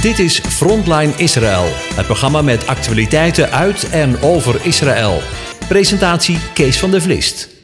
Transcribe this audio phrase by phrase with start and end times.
[0.00, 1.64] Dit is Frontline Israël,
[1.96, 5.18] het programma met actualiteiten uit en over Israël.
[5.68, 7.56] Presentatie Kees van der Vlist.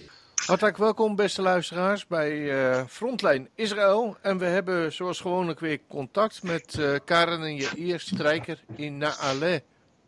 [0.47, 4.17] Hartelijk welkom, beste luisteraars, bij eh, Frontline Israël.
[4.23, 9.63] En we hebben zoals gewoonlijk weer contact met eh, Karen en Jair Strijker in Naale,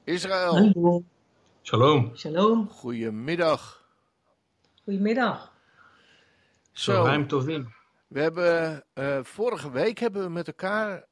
[0.05, 0.55] Israël.
[0.55, 1.03] Hallo.
[1.63, 2.13] Shalom.
[2.17, 2.69] Shalom.
[2.71, 3.85] Goedemiddag.
[4.85, 5.53] Goedemiddag.
[6.73, 7.69] Zo, Zo, ruim toch in.
[8.09, 11.05] we hebben eh, vorige week hebben we met elkaar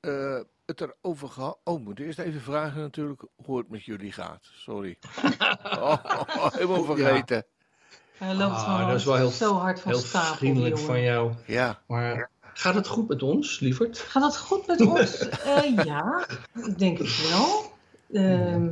[0.00, 0.40] eh,
[0.78, 1.58] het erover gehad.
[1.64, 4.38] Oh, ik moet eerst even vragen natuurlijk hoe het met jullie gaat.
[4.52, 4.98] Sorry.
[5.64, 7.44] oh, helemaal vergeten.
[8.16, 10.34] Hij loopt Ah, dat is wel heel- zo hard van Heel stapel.
[10.36, 11.12] vriendelijk die van jongen.
[11.12, 11.32] jou.
[11.46, 11.82] Ja.
[11.86, 13.98] Maar gaat het goed met ons, lieverd?
[13.98, 15.28] Gaat het goed met ons?
[15.28, 17.72] Eh, ja, ik denk het wel.
[18.12, 18.68] Ehm,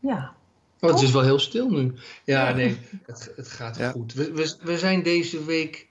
[0.00, 0.36] ja.
[0.80, 1.94] Oh, het is wel heel stil nu.
[2.24, 2.54] Ja, Ja.
[2.54, 3.90] nee, het, het gaat Ja.
[3.90, 4.12] goed.
[4.14, 5.87] We, we, we zijn deze week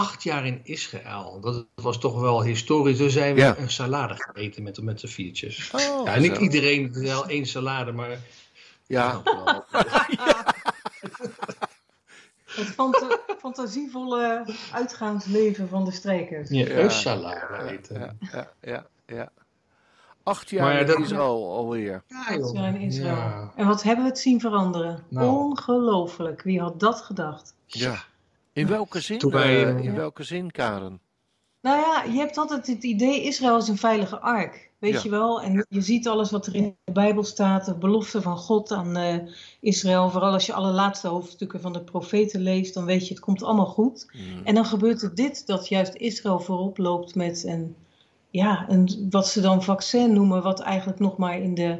[0.00, 1.40] acht jaar in Israël.
[1.40, 2.96] Dat was toch wel historisch.
[2.98, 3.56] Toen zijn we Ja.
[3.58, 5.70] een salade gaan eten met, met de viertjes.
[5.74, 8.18] Oh, ja, niet iedereen wel één salade, maar...
[8.86, 9.22] Ja.
[12.50, 16.50] Het fanta- fantasievolle uitgaansleven van de strijkers.
[16.50, 18.00] Ja, een salade eten.
[18.00, 19.32] Ja, ja, ja, ja.
[20.22, 22.02] Acht jaar Maar ja, in Israël alweer.
[22.06, 22.54] Ja, Acht joh.
[22.54, 23.14] jaar in Israël.
[23.16, 23.52] Ja.
[23.56, 25.04] En wat hebben we het zien veranderen?
[25.08, 25.28] Nou.
[25.28, 26.42] Ongelooflijk.
[26.42, 27.54] Wie had dat gedacht?
[27.66, 28.04] Ja.
[28.52, 29.92] In welke zin, Toen wij, eh, in ja.
[29.92, 31.00] welke zin, Karen?
[31.60, 34.70] Nou ja, je hebt altijd het idee, Israël is een veilige ark.
[34.78, 35.00] Weet Ja.
[35.02, 35.42] je wel?
[35.42, 38.96] En je ziet alles wat er in de Bijbel staat, de belofte van God aan
[38.96, 39.16] eh,
[39.60, 40.10] Israël.
[40.10, 43.42] Vooral als je alle laatste hoofdstukken van de profeten leest, dan weet je, het komt
[43.42, 44.06] allemaal goed.
[44.10, 44.44] Hmm.
[44.44, 47.76] En dan gebeurt er dit, dat juist Israël voorop loopt met een,
[48.30, 51.78] ja, een, wat ze dan vaccin noemen, wat eigenlijk nog maar in de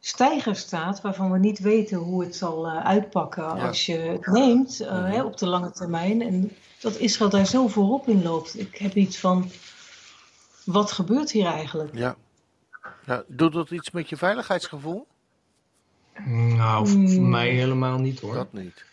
[0.00, 3.66] stijger staat, waarvan we niet weten hoe het zal eh, uitpakken Ja.
[3.66, 5.04] als je het neemt eh, Mhm.
[5.04, 6.22] hè, op de lange termijn.
[6.22, 8.58] En dat Israël daar zo voorop in loopt.
[8.58, 9.50] Ik heb iets van,
[10.64, 11.94] wat gebeurt hier eigenlijk?
[11.94, 12.16] Ja.
[13.06, 13.24] ja.
[13.26, 15.06] Doet dat iets met je veiligheidsgevoel?
[16.26, 17.28] Nou, voor Hmm.
[17.28, 18.34] mij helemaal niet hoor.
[18.34, 18.84] Dat niet.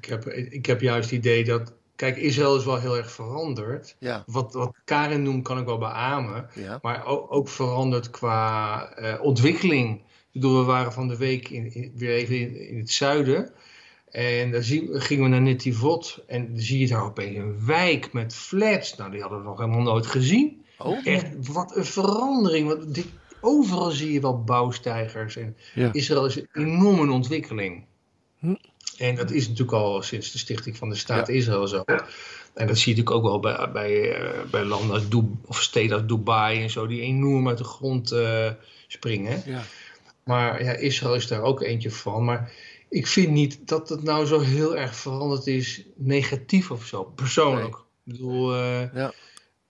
[0.00, 1.72] Ik heb, ik heb juist het idee dat.
[1.96, 3.96] Kijk, Israël is wel heel erg veranderd.
[3.98, 4.22] Ja.
[4.26, 6.48] Wat, wat Karen noemt, kan ik wel beamen.
[6.54, 6.78] Ja.
[6.82, 10.02] Maar ook, ook veranderd qua eh, ontwikkeling.
[10.34, 13.50] Ik bedoel, we waren van de week in, in- weer even in, in het zuiden.
[14.10, 16.18] En daar zien, gingen we naar Netivot.
[16.26, 18.96] En dan zie je daar opeens een wijk met flats.
[18.96, 20.64] Nou, die hadden we nog helemaal nooit gezien.
[20.78, 22.68] Oh, Echt, wat een verandering.
[22.68, 23.06] Want dit,
[23.40, 25.36] overal zie je wel bouwstijgers.
[25.36, 25.92] En Ja.
[25.92, 27.84] Israël is een enorme ontwikkeling.
[28.38, 28.54] Hm.
[28.98, 31.32] En dat is natuurlijk al sinds de stichting van de staat Ja.
[31.34, 31.82] Israël zo.
[32.54, 35.08] En dat zie je natuurlijk ook wel bij, bij, eh, bij landen als
[35.46, 38.50] of steden als Dubai en zo, die enorm uit de grond eh,
[38.86, 39.42] springen.
[39.46, 39.62] ja.
[40.24, 42.24] Maar ja, Israël is daar ook eentje van.
[42.24, 42.52] Maar
[42.88, 47.74] ik vind niet dat het nou zo heel erg veranderd is, negatief of zo, persoonlijk.
[47.74, 49.12] Ik bedoel, eh, Ja.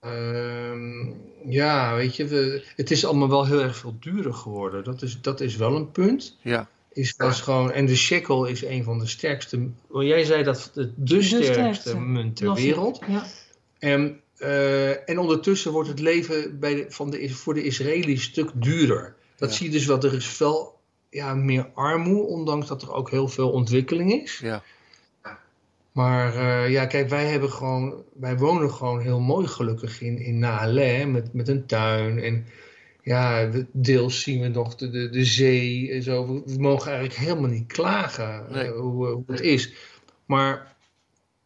[0.05, 1.13] Ehm,
[1.45, 4.85] ja, weet je, we, het is allemaal wel heel erg veel duurder geworden.
[4.85, 6.39] Dat is, dat is wel een punt.
[6.43, 6.69] Ja.
[6.93, 9.69] Is, dat gewoon, en de shekel is een van de sterkste.
[9.89, 11.99] wel, Jij zei dat het de, sterkste, sterkste.
[12.01, 13.01] munt ter wereld.
[13.09, 13.27] Ja.
[13.79, 18.31] En, eh, en ondertussen wordt het leven bij de, van de, voor de Israëli's een
[18.31, 19.15] stuk duurder.
[19.45, 19.59] Dat Ja.
[19.59, 20.03] zie je dus wel.
[20.03, 20.79] Er is wel
[21.11, 24.39] ja, meer armoede, ondanks dat er ook heel veel ontwikkeling is.
[24.39, 24.63] Ja.
[25.93, 30.39] Maar eh, ja, kijk, wij hebben gewoon, wij wonen gewoon heel mooi gelukkig in, in
[31.11, 32.19] met, met een tuin.
[32.19, 32.47] En
[33.03, 36.27] ja, deels zien we nog de, de, de zee en zo.
[36.27, 38.65] We, we mogen eigenlijk helemaal niet klagen Nee.
[38.65, 39.73] eh, hoe, hoe het is.
[40.27, 40.77] Maar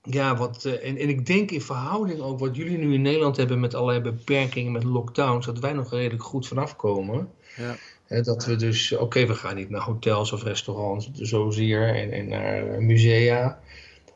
[0.03, 3.37] ja, wat, eh, en, en ik denk in verhouding ook wat jullie nu in Nederland
[3.37, 7.31] hebben met allerlei beperkingen, met lockdowns, dat wij nog redelijk goed vanaf komen.
[7.59, 7.77] Ja.
[8.23, 12.83] Dat we dus, oké, we gaan niet naar hotels of restaurants zozeer en, en naar
[12.83, 13.61] musea.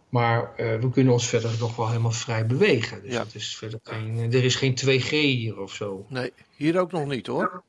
[0.08, 3.02] Maar eh, we kunnen ons verder nog wel helemaal vrij bewegen.
[3.02, 3.22] Dus Ja.
[3.22, 6.06] het is verder geen, er is geen 2G hier of zo.
[6.08, 7.62] Nee, hier ook nog niet hoor.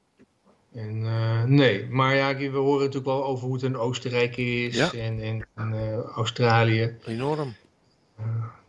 [0.73, 4.75] En, eh, nee, maar ja, we horen natuurlijk wel over hoe het in Oostenrijk is
[4.75, 4.91] Ja.
[4.93, 6.97] en, en, en, eh, Australië.
[7.05, 7.53] Enorm.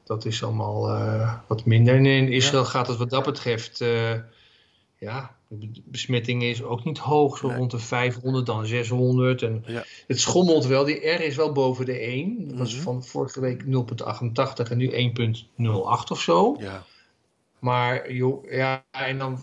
[0.05, 1.95] Dat is allemaal eh, wat minder.
[1.95, 4.15] En in Israël gaat het wat dat betreft, eh,
[4.99, 7.57] ja, de besmetting is ook niet hoog, zo Nee.
[7.57, 9.43] rond de 500, dan 600.
[9.43, 9.85] En Ja.
[10.07, 12.49] het schommelt wel, die R is wel boven de 1.
[12.49, 12.83] Dat was Mhm.
[12.83, 16.57] van vorige week 0,88 en nu 1,08 of zo.
[16.61, 16.85] Ja.
[17.59, 19.39] Maar joh, ja, en dan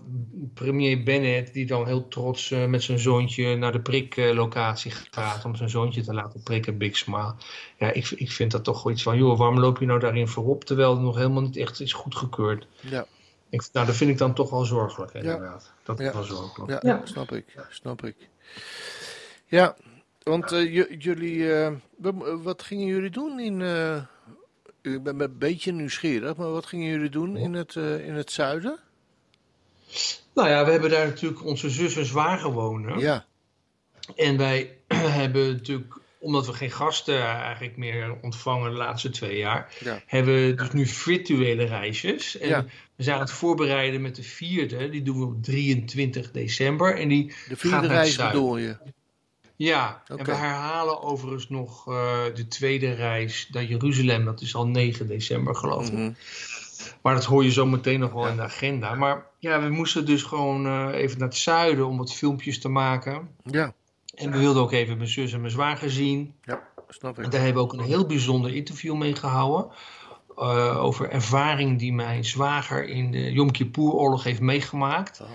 [0.53, 5.55] premier Bennett, die dan heel trots eh, met zijn zoontje naar de priklocatie gaat om
[5.55, 7.33] zijn zoontje te laten prikken, Big Smile.
[7.79, 10.27] Ja, ik, ik vind dat toch wel iets van, joh, waarom loop je nou daarin
[10.27, 12.67] voorop, terwijl het nog helemaal niet echt is goedgekeurd.
[12.79, 13.05] Ja.
[13.51, 15.71] Ik, nou, dat vind ik dan toch wel zorgelijk, inderdaad.
[15.83, 16.13] Dat is Ja.
[16.13, 16.83] wel zorgelijk.
[16.83, 17.01] Ja, Ja.
[17.05, 17.45] snap ik.
[17.69, 18.15] Snap ik.
[19.45, 19.75] Ja,
[20.23, 21.71] want eh, jullie, eh,
[22.43, 23.95] wat gingen jullie doen in, eh,
[24.81, 28.31] ik ben een beetje nieuwsgierig, maar wat gingen jullie doen in het, eh, in het
[28.31, 28.79] zuiden?
[30.33, 32.99] Nou ja, we hebben daar natuurlijk onze zus en zwager wonen.
[32.99, 33.25] Ja.
[34.15, 34.77] En wij
[35.21, 40.01] hebben natuurlijk, omdat we geen gasten eigenlijk meer ontvangen de laatste twee jaar, Ja.
[40.05, 42.37] hebben we dus nu virtuele reisjes.
[42.37, 42.65] En Ja.
[42.95, 46.97] we zijn aan het voorbereiden met de vierde, die doen we op 23 december.
[46.99, 48.41] En die De gaat vierde naar het reis zuiden.
[48.41, 48.77] bedoel je?
[49.55, 54.25] Ja, en we herhalen overigens nog eh, de tweede reis naar Jeruzalem.
[54.25, 55.93] Dat is al 9 december geloof ik.
[55.93, 56.11] Mhm.
[57.01, 58.95] Maar dat hoor je zo meteen nog wel in de agenda.
[58.95, 62.69] Maar ja, we moesten dus gewoon eh, even naar het zuiden om wat filmpjes te
[62.69, 63.29] maken.
[63.43, 63.73] Ja,
[64.21, 66.33] En we wilden ook even mijn zus en mijn zwager zien.
[66.43, 67.31] ja, snap En ik.
[67.31, 69.71] daar hebben we ook een heel bijzonder interview mee gehouden.
[70.37, 75.21] eh, over ervaring die mijn zwager in de Yom Kippur-oorlog heeft meegemaakt.
[75.21, 75.27] Oh.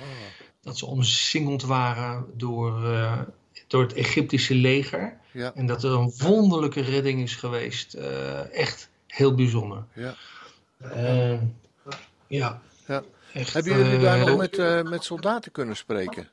[0.61, 3.21] Dat ze omsingeld waren door, eh,
[3.67, 5.19] door het Egyptische leger.
[5.33, 7.95] Ja, En dat er een wonderlijke redding is geweest.
[7.95, 9.85] Eh, echt heel bijzonder.
[9.93, 10.15] ja.
[12.29, 12.61] Ja.
[12.87, 13.03] Ja.
[13.33, 16.29] Echt, Hebben jullie daar nog met, met soldaten kunnen spreken?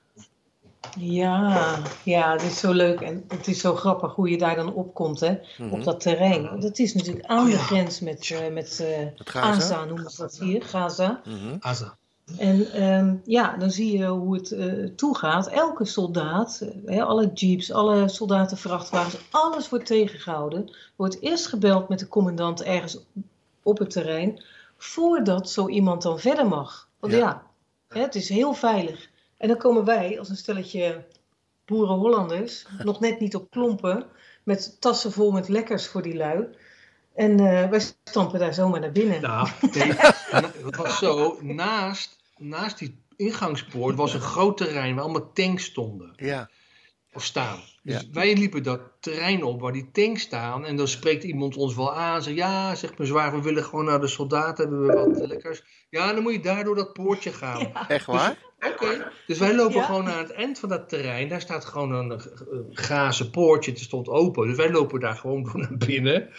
[1.00, 4.74] Ja, ja, het is zo leuk en het is zo grappig hoe je daar dan
[4.74, 5.72] opkomt, hè, Mhm.
[5.74, 6.60] op dat terrein.
[6.60, 9.86] Dat is natuurlijk aan Oh, de grens met, eh met eh, Met Gaza?
[9.86, 11.22] Noemen ze dat hier, Gaza.
[11.26, 11.56] Mhm.
[11.60, 11.96] Aza.
[12.38, 15.48] En ehm, ja, dan zie je hoe het eh, toegaat.
[15.48, 20.60] Elke soldaat, hè, alle jeeps, alle soldatenvrachtwagens, alles wordt tegengehouden.
[20.70, 23.00] Er wordt eerst gebeld met de commandant ergens
[23.64, 24.44] op het terrein,
[24.78, 26.88] voordat zo iemand dan verder mag.
[27.00, 27.20] Want Ja.
[27.20, 27.44] ja,
[27.88, 29.10] hè, het is heel veilig.
[29.44, 31.06] En dan komen wij als een stelletje
[31.66, 34.06] boeren-Hollanders, nog net niet op klompen,
[34.44, 36.48] met tassen vol met lekkers voor die lui.
[37.16, 39.22] En eh, wij stampen daar zomaar naar binnen.
[39.22, 39.48] Nou,
[40.66, 41.38] het was zo.
[41.42, 46.14] Naast, naast die ingangspoort was een groot terrein waar allemaal tanks stonden.
[46.16, 46.50] Ja,
[47.14, 47.60] Of staan.
[47.84, 48.02] Dus Ja.
[48.12, 50.66] wij liepen dat terrein op waar die tanks staan.
[50.66, 52.24] En dan spreekt iemand ons wel aan.
[52.24, 54.64] Zegt, ja, zegt mijn zwaar, we willen gewoon naar de soldaten.
[54.70, 55.64] Hebben we wat lekkers.
[55.90, 57.72] Ja, dan moet je daar door dat poortje gaan.
[57.88, 58.38] echt waar?
[58.72, 59.12] Oké.
[59.28, 59.84] Dus wij lopen Ja.
[59.86, 61.28] gewoon naar het eind van dat terrein.
[61.30, 62.26] Daar staat gewoon een eh,
[62.72, 63.72] gazen poortje.
[63.72, 64.48] Het stond open.
[64.48, 66.30] Dus wij lopen daar gewoon door naar binnen.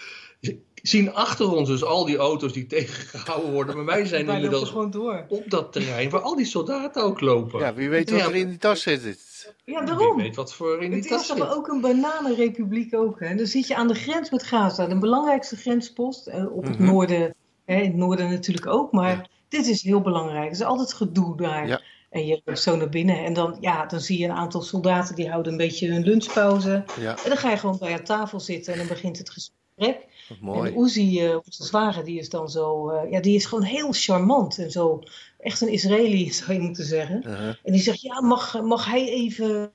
[0.40, 3.76] Dus zien achter ons dus al die auto's die tegengehouden worden.
[3.76, 5.24] Maar wij zijn wij inmiddels gewoon door.
[5.28, 7.60] op dat terrein waar al die soldaten ook lopen.
[7.60, 8.26] Ja, wie weet wat Ja.
[8.26, 9.18] er in die tas zit.
[9.64, 10.16] Ja, Wie daarom.
[10.16, 13.20] weet wat voor in die Het tas is ook een bananenrepubliek ook.
[13.20, 13.34] Hè?
[13.34, 16.26] Dan zit je aan de grens met Gaza, de belangrijkste grenspost.
[16.26, 16.84] eh, op het Mhm.
[16.90, 18.92] noorden, hè, in het noorden natuurlijk ook.
[18.92, 20.44] Maar dit is heel belangrijk.
[20.46, 21.66] Er is altijd gedoe daar.
[21.68, 21.80] Ja.
[22.10, 23.24] En je loopt zo naar binnen.
[23.24, 26.84] En dan, ja, dan zie je een aantal soldaten die houden een beetje hun lunchpauze.
[27.00, 30.06] Ja, En dan ga je gewoon bij een tafel zitten en dan begint het gesprek.
[30.28, 30.74] Wat En mooi.
[30.76, 32.90] Uzi, eh, onze zwager, die is dan zo...
[32.90, 35.02] eh, ja, die is gewoon heel charmant en zo.
[35.38, 37.22] Echt een Israëli, zou je moeten zeggen.
[37.26, 37.48] Uh-huh.
[37.48, 39.70] En die zegt, ja, mag, mag hij even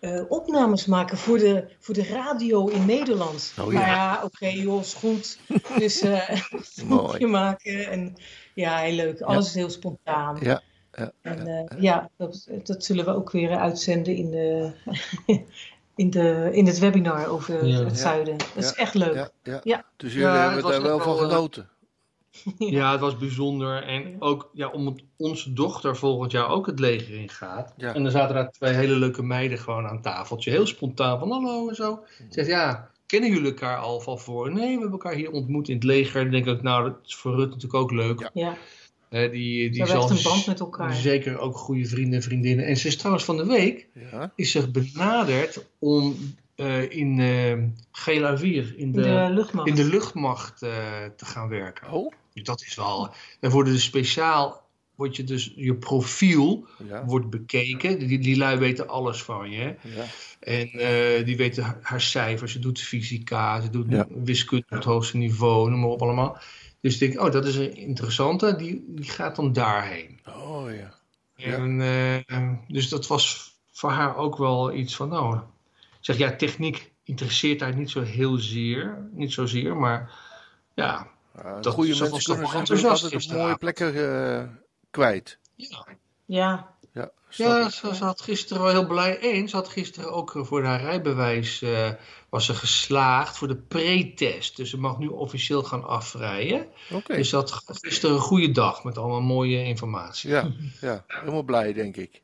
[0.00, 3.52] eh, opnames maken voor de, voor de radio in Nederland?
[3.60, 4.22] Oh, Maar ja.
[4.24, 5.38] oké joh, is goed.
[5.78, 7.26] Dus een Mooi.
[7.26, 7.90] maken.
[7.90, 8.14] En
[8.54, 9.20] ja, heel leuk.
[9.20, 10.38] Alles is heel spontaan.
[10.40, 10.62] Ja,
[10.92, 14.72] ja, En ja, dat, dat zullen we ook weer uitzenden in, de,
[15.98, 17.78] in, de, in het webinar over Ja.
[17.78, 17.94] het Ja.
[18.02, 18.36] zuiden.
[18.36, 19.14] Dat is echt leuk.
[19.14, 19.60] ja, ja.
[19.64, 19.84] Ja.
[19.96, 21.68] Dus jullie hebben daar wel van eh, genoten.
[22.58, 23.82] Ja, het was bijzonder.
[23.82, 27.72] En ook ja, omdat onze dochter volgend jaar ook het leger ingaat.
[27.76, 27.94] Ja.
[27.94, 30.50] En er zaten daar twee hele leuke meiden gewoon aan tafeltje.
[30.50, 32.04] Heel spontaan van hallo en zo.
[32.30, 34.52] Zegt ja, kennen jullie elkaar al van voor?
[34.52, 36.22] Nee, we hebben elkaar hier ontmoet in het leger.
[36.22, 38.20] Dan denk ik, nou, dat is voor Rut natuurlijk ook leuk.
[38.20, 38.30] Ja.
[38.32, 38.56] Ja,
[39.10, 40.94] Hè, die ze die hebben echt een band met elkaar.
[40.94, 42.66] zeker ook goede vrienden en vriendinnen.
[42.66, 46.16] En ze is trouwens van de week Ja, is zich benaderd om
[46.54, 47.52] eh, in eh
[47.92, 49.68] Geel in In de, de luchtmacht.
[49.68, 50.70] in de luchtmacht eh,
[51.16, 51.90] te gaan werken.
[51.92, 53.10] oh, Dus dat is wel.
[53.40, 54.66] Dan worden dus speciaal.
[54.94, 57.98] Wordt je dus je profiel ja, wordt bekeken.
[57.98, 59.74] Die, die lui weten alles van je.
[59.82, 60.04] ja.
[60.40, 62.52] En eh, die weten haar, haar cijfers.
[62.52, 63.60] Ze doet fysica.
[63.60, 64.06] Ze doet Ja.
[64.24, 65.70] wiskunde op het hoogste niveau.
[65.70, 66.38] Noem maar op allemaal.
[66.80, 68.56] Dus ik denk, oh, dat is een interessante.
[68.56, 70.20] Die, die gaat dan daarheen.
[70.26, 70.94] Oh ja.
[71.34, 71.52] Ja.
[71.56, 71.80] En,
[72.26, 75.42] eh, dus dat was voor haar ook wel iets van, nou, ik
[76.00, 80.10] zeg ja, techniek interesseert haar niet zo heel zeer, niet zozeer, maar
[80.74, 81.06] ja,
[81.44, 84.48] Uh, Dat- goede mensen kunnen natuurlijk altijd op mooie plekken eh,
[84.90, 85.38] kwijt.
[85.56, 85.86] ja.
[86.26, 89.18] Ja, Ja, Ja, ze, ze had gisteren wel heel blij.
[89.20, 91.90] Eén, ze had gisteren ook voor haar rijbewijs eh,
[92.28, 94.56] was ze geslaagd voor de pre-test.
[94.56, 96.66] Dus ze mag nu officieel gaan afrijden.
[96.92, 97.16] Oké.
[97.16, 100.30] Dus ze had gisteren een goede dag met allemaal mooie informatie.
[100.30, 102.22] Ja, ja, helemaal blij, denk ik.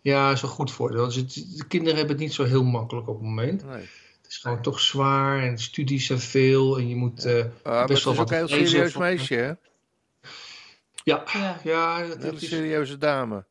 [0.00, 3.14] Ja, is wel goed voor het- De kinderen hebben het niet zo heel makkelijk op
[3.14, 3.64] het moment.
[3.64, 3.88] Nee.
[4.22, 7.78] Het is gewoon toch zwaar en studies zijn veel en je moet eh, Ah, maar
[7.78, 9.52] het best is wel ook wat een heel serieus voor- meisje, hè?
[11.04, 11.60] Ja, ja.
[11.64, 13.44] ja Een het hele is, serieuze dame.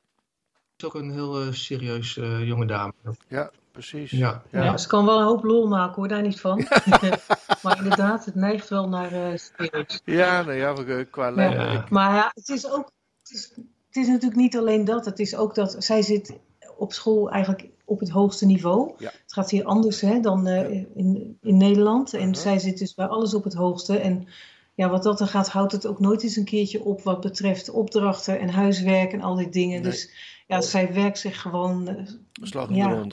[0.77, 2.93] is ook een heel eh, serieus eh, jonge dame.
[3.27, 4.11] Ja, precies.
[4.11, 4.41] Ja.
[4.51, 4.63] Ja.
[4.63, 6.57] Ja, ze kan wel een hoop lol maken hoor, daar niet van.
[7.63, 10.01] maar inderdaad, het neigt wel naar eh serieus.
[10.05, 11.33] Ja, nou ja, we- qua Ja.
[11.35, 11.51] lijn.
[11.71, 11.85] Ja.
[11.89, 12.91] Maar ja, het is ook.
[13.23, 13.51] Het is,
[13.87, 15.05] het is natuurlijk niet alleen dat.
[15.05, 16.33] Het is ook dat zij zit
[16.77, 18.93] op school eigenlijk op het hoogste niveau.
[18.97, 19.11] Ja.
[19.23, 22.13] Het gaat hier anders hè, dan eh, in, in Nederland.
[22.13, 22.33] En Mhm.
[22.39, 23.97] zij zit dus bij alles op het hoogste.
[23.97, 24.27] En
[24.73, 27.69] ja, wat dat er gaat, houdt het ook nooit eens een keertje op wat betreft
[27.69, 29.81] opdrachten en huiswerk en al die dingen.
[29.81, 29.91] Nee.
[29.91, 30.09] Dus
[30.47, 31.95] ja, zij werkt zich gewoon eh,
[32.41, 33.03] slag in Ja.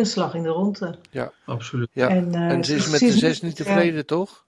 [0.00, 0.98] Een slag in de ronde.
[1.44, 1.88] Absoluut.
[1.92, 2.08] Ja.
[2.08, 4.46] En, eh, En ze is met ze de zes niet ja, tevreden, toch?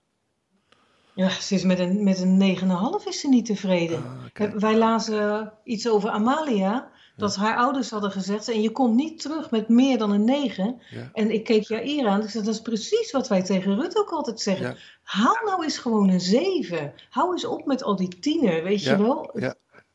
[1.15, 3.97] Ja, ze is met een, met een 9,5 is ze niet tevreden.
[3.97, 4.59] Ah, kijk.
[4.59, 6.91] Wij lazen iets over Amalia.
[7.15, 8.49] Dat haar ouders hadden gezegd.
[8.49, 10.81] En je komt niet terug met meer dan een 9.
[10.89, 11.09] Ja.
[11.13, 12.23] En ik keek Jair aan.
[12.23, 14.67] Ik zei, dat is precies wat wij tegen Rut ook altijd zeggen.
[14.67, 14.75] Ja.
[15.03, 16.93] Haal nou eens gewoon een 7.
[17.09, 19.31] Hou eens op met al die tiener, weet Ja, je wel.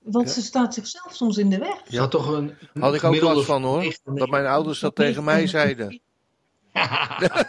[0.08, 0.32] Ja, Want ja.
[0.32, 1.96] ze staat zichzelf soms in de weg.
[1.98, 3.78] Had toch een, een Had ik ook last van hoor.
[3.78, 3.98] 9.
[4.04, 6.00] Dat mijn ouders dat tegen mij zeiden.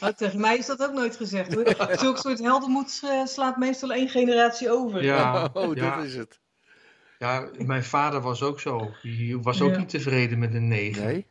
[0.00, 1.54] Maar tegen mij is dat ook nooit gezegd.
[1.54, 1.74] Hoor.
[1.98, 5.02] Zulk soort heldenmoed eh, slaat meestal één generatie over.
[5.04, 5.96] Ja, Oh, ja.
[5.96, 6.40] dat is het.
[7.18, 8.90] Ja, mijn vader was ook zo.
[9.02, 9.78] Die was ook Ja.
[9.78, 11.04] niet tevreden met een 9.
[11.04, 11.26] Nee?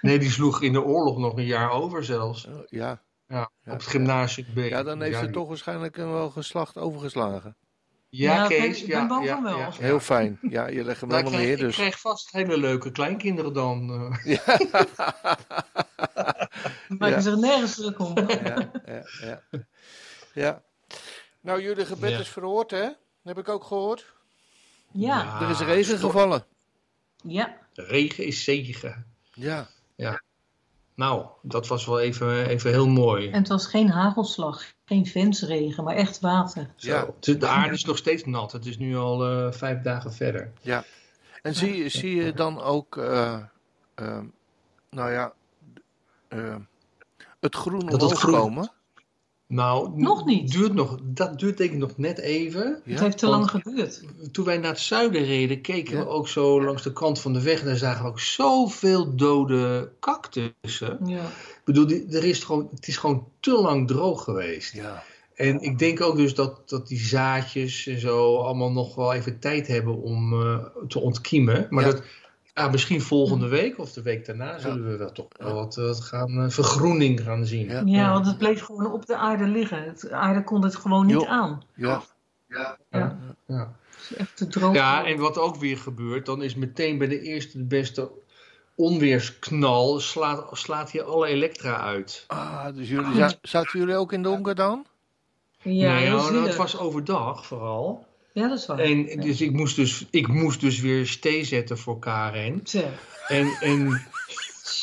[0.00, 2.46] Nee, die sloeg in de oorlog nog een jaar over zelfs.
[2.46, 3.02] Oh, Ja.
[3.28, 3.72] Ja, Ja.
[3.72, 4.58] op het gymnasium B.
[4.58, 7.56] ja, dan heeft ja, ze die- toch waarschijnlijk een wel geslacht overgeslagen.
[8.10, 8.80] Ja, Ja, Kees.
[8.82, 9.58] ik ben ja, bang ja, van wel.
[9.58, 9.70] ja.
[9.78, 10.38] Heel fijn.
[10.42, 11.74] Ja, je legt hem Nou, ik, helemaal neer, ik dus.
[11.74, 13.86] krijg vast hele leuke kleinkinderen dan.
[13.88, 14.18] Maken
[16.98, 17.20] Ja.
[17.20, 18.14] ze er nergens druk om.
[18.28, 19.42] Ja, ja, ja.
[20.34, 20.62] ja.
[21.40, 22.18] Nou, jullie gebed Ja.
[22.18, 22.82] is verhoord, hè?
[22.82, 22.96] Dat
[23.36, 24.12] heb ik ook gehoord.
[24.92, 26.44] Ja, Er is regen gevallen.
[27.22, 27.56] ja.
[27.72, 29.06] Regen is zegen.
[29.34, 29.68] Ja.
[30.94, 33.28] Nou, dat was wel even, even heel mooi.
[33.30, 36.70] En het was geen hagelslag, geen vensregen, maar echt water.
[36.76, 36.90] Zo.
[37.20, 37.34] Ja.
[37.38, 38.52] De aarde is nog steeds nat.
[38.52, 40.52] Het is nu al eh, vijf dagen verder.
[40.60, 40.84] Ja.
[41.42, 43.38] En zie, je- zie je dan ook, eh,
[43.94, 44.18] eh,
[44.90, 45.32] nou ja,
[46.28, 46.56] eh,
[47.40, 48.70] het groen Dat het omhoog groen- komen?
[49.48, 50.52] Nou, Nog niet.
[50.52, 52.80] Duurt nog, dat duurt denk ik nog net even.
[52.84, 52.92] Ja?
[52.92, 54.02] Het heeft te lang geduurd.
[54.32, 56.02] Toen wij naar het zuiden reden, keken Ja.
[56.04, 57.60] we ook zo langs de kant van de weg.
[57.60, 60.98] En daar zagen we ook zoveel dode cactussen.
[61.06, 61.24] Ja.
[61.26, 64.74] Ik bedoel, die- er is gewoon, het is gewoon te lang droog geweest.
[64.74, 65.02] Ja.
[65.34, 69.38] En ik denk ook dus dat, dat die zaadjes en zo allemaal nog wel even
[69.38, 70.56] tijd hebben om eh,
[70.88, 71.66] te ontkiemen.
[71.70, 71.90] Maar Ja.
[71.90, 72.02] dat,
[72.58, 76.00] ja, misschien volgende week of de week daarna zullen we wel toch wel wat, wat
[76.00, 77.68] gaan, eh, vergroening gaan zien.
[77.68, 77.82] Ja.
[77.84, 79.82] ja, want het bleef gewoon op de aarde liggen.
[79.84, 81.26] Het- De aarde kon het gewoon niet Jo.
[81.26, 81.62] aan.
[81.74, 82.02] Ja.
[82.48, 82.76] Ja.
[82.90, 83.18] Ja.
[83.46, 84.74] Het is echt te droog.
[84.74, 88.10] Ja, en wat ook weer gebeurt, dan is meteen bij de eerste de beste
[88.76, 92.24] onweersknal slaat, slaat hier alle elektra uit.
[92.26, 94.84] Ah, dus jullie, za- zaten jullie ook in de donker dan?
[95.62, 96.46] Ja, nee, nou, zielig.
[96.46, 98.06] het was overdag vooral.
[98.38, 98.78] Ja, dat is waar.
[98.78, 102.62] En dus ik moest dus, ik moest dus weer stee zetten voor Karen.
[102.62, 102.90] Tja.
[103.26, 104.06] En, en,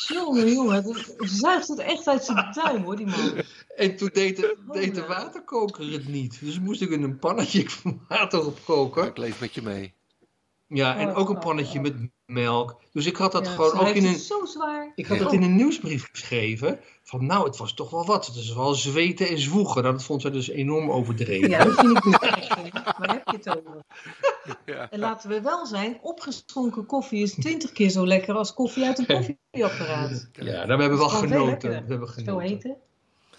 [0.07, 3.43] Jongen, jongen, dat zuigt het echt uit zijn tuin hoor, die man.
[3.75, 6.39] en toen deed de, Oh, deed de waterkoker het niet.
[6.41, 7.65] Dus moest ik in een pannetje
[8.07, 9.05] water opkoken.
[9.05, 9.93] Ik leef met je mee.
[10.67, 11.93] Ja, en Oh, ook een pannetje met
[12.25, 12.81] melk.
[12.91, 14.15] Dus ik had dat Ja, gewoon ook in een...
[14.15, 14.91] zo zwaar.
[14.95, 15.23] Ik had Ja.
[15.23, 16.79] het in een nieuwsbrief geschreven.
[17.03, 18.25] Van nou, het was toch wel wat.
[18.25, 19.81] Het is wel zweten en zwoegen.
[19.81, 21.49] Nou, dat vond zij dus enorm overdreven.
[21.49, 22.47] Ja, dat vind ik niet echt.
[22.97, 23.81] Waar heb je het over?
[24.65, 24.89] Ja.
[24.89, 28.97] En laten we wel zijn, opgeschonken koffie is twintig keer zo lekker als koffie uit
[28.99, 29.05] een
[29.51, 30.29] koffieapparaat.
[30.33, 31.69] Ja, nou, we hebben wel genoten.
[31.69, 32.41] We hebben Zo genoten.
[32.47, 32.75] heten.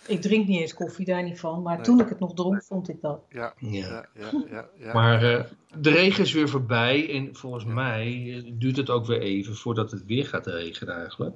[0.08, 1.62] Ik drink niet eens koffie, daar niet van.
[1.62, 1.84] Maar Nee.
[1.84, 3.20] toen ik het nog dronk, vond ik dat.
[3.28, 3.54] Ja.
[3.58, 3.70] Ja.
[3.70, 4.08] Ja.
[4.14, 4.44] Ja.
[4.50, 4.68] Ja.
[4.78, 4.92] ja.
[4.92, 5.44] Maar eh,
[5.78, 7.10] de regen is weer voorbij.
[7.14, 7.70] En volgens Ja.
[7.70, 11.34] mij eh, duurt het ook weer even voordat het weer gaat regenen eigenlijk.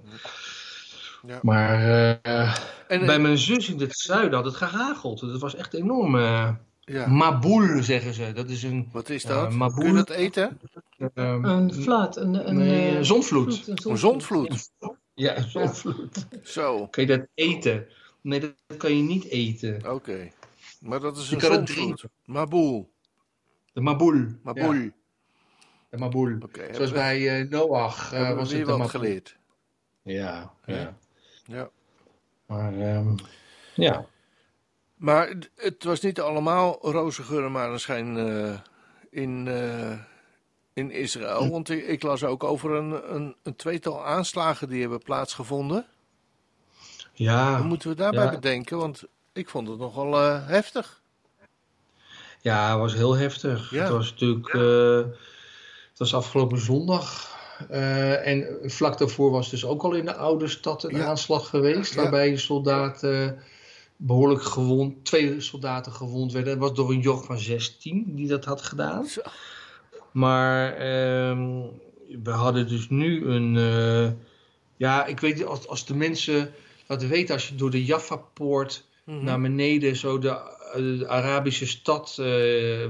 [1.27, 1.39] Ja.
[1.43, 1.81] Maar
[2.23, 2.55] eh,
[2.89, 5.21] En, bij mijn zus in het zuiden had het gehageld.
[5.21, 6.17] Dat was echt enorm.
[6.17, 6.51] eh
[6.81, 7.07] ja.
[7.07, 8.33] Maboul zeggen ze.
[8.35, 9.53] Dat is een Wat is dat?
[9.53, 10.61] maar Kun je dat eten?
[11.15, 13.59] eh, Een flood, een, een, nee, eh, een zonvloed.
[13.59, 14.71] vloed, Een zondvloed.
[15.15, 16.27] Ja, een zonvloed.
[16.43, 16.87] Zo.
[16.87, 17.87] Kun je dat eten?
[18.23, 19.93] Nee, dat kan je niet eten.
[19.93, 20.31] Oké.
[20.81, 21.51] Maar dat is Je een kan
[21.91, 22.05] het.
[22.25, 22.93] Maboel.
[23.73, 23.81] De.
[23.81, 24.15] Maboel.
[24.55, 24.91] Ja,
[25.91, 26.37] de Maboul.
[26.43, 26.75] Oké.
[26.75, 29.37] Zoals we- bij eh, Noach we was het de geleerd.
[30.03, 30.97] Ja, ja.
[31.45, 31.71] Ja.
[32.47, 33.15] Maar ehm,
[33.75, 34.07] ja.
[34.95, 38.59] Maar het- het was niet allemaal roze geur en maneschijn eh
[39.11, 39.49] in,
[40.73, 41.51] in Israël.
[41.51, 45.87] Want ik, ik las ook over een, een, een tweetal aanslagen die hebben plaatsgevonden.
[47.23, 48.31] Ja, Wat moeten we daarbij Ja.
[48.31, 48.77] bedenken?
[48.79, 51.01] Want ik vond het nogal eh, heftig.
[52.41, 53.71] ja, het was heel heftig.
[53.71, 53.81] Ja.
[53.83, 54.97] Het was natuurlijk, eh,
[55.91, 57.39] het was afgelopen zondag.
[57.69, 61.05] eh, en vlak daarvoor was dus ook al in de oude stad een Ja.
[61.07, 61.95] aanslag geweest.
[61.95, 63.39] Waarbij soldaten
[63.97, 66.59] behoorlijk gewond, twee soldaten gewond werden.
[66.59, 69.05] Dat was door een joch van 16 die dat had gedaan.
[69.07, 69.21] Zo.
[70.13, 71.61] Maar ehm,
[72.23, 73.55] we hadden dus nu een.
[74.77, 76.53] ja, ik weet niet, als, als de mensen
[76.99, 79.25] dat weten, als je door de Jaffa-poort Mhm.
[79.25, 82.27] naar beneden zo de de Arabische stad uh,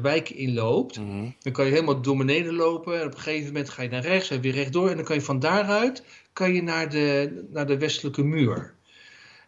[0.03, 1.29] wijk inloopt, Mhm.
[1.39, 3.01] dan kan je helemaal door beneden lopen.
[3.01, 4.89] En op een gegeven moment ga je naar rechts en weer rechtdoor.
[4.91, 8.75] En dan kan je van daaruit kan je naar, de, naar de westelijke muur.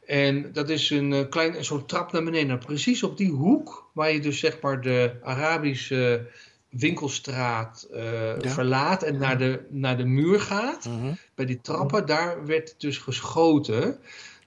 [0.07, 2.47] En dat is een uh, klein een soort trap naar beneden.
[2.47, 6.27] Nou, precies op die hoek waar je dus zeg maar de Arabische
[6.71, 8.03] winkelstraat uh,
[8.41, 8.49] Ja.
[8.51, 10.85] verlaat en naar de, naar de muur gaat.
[10.85, 11.13] Mhm.
[11.35, 13.99] Bij die trappen, daar werd dus geschoten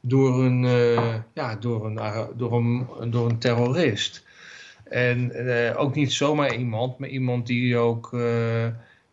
[0.07, 4.23] door een, uh, ja, door een, door een, door een terrorist.
[4.83, 8.67] En uh, ook niet zomaar iemand, maar iemand die ook uh,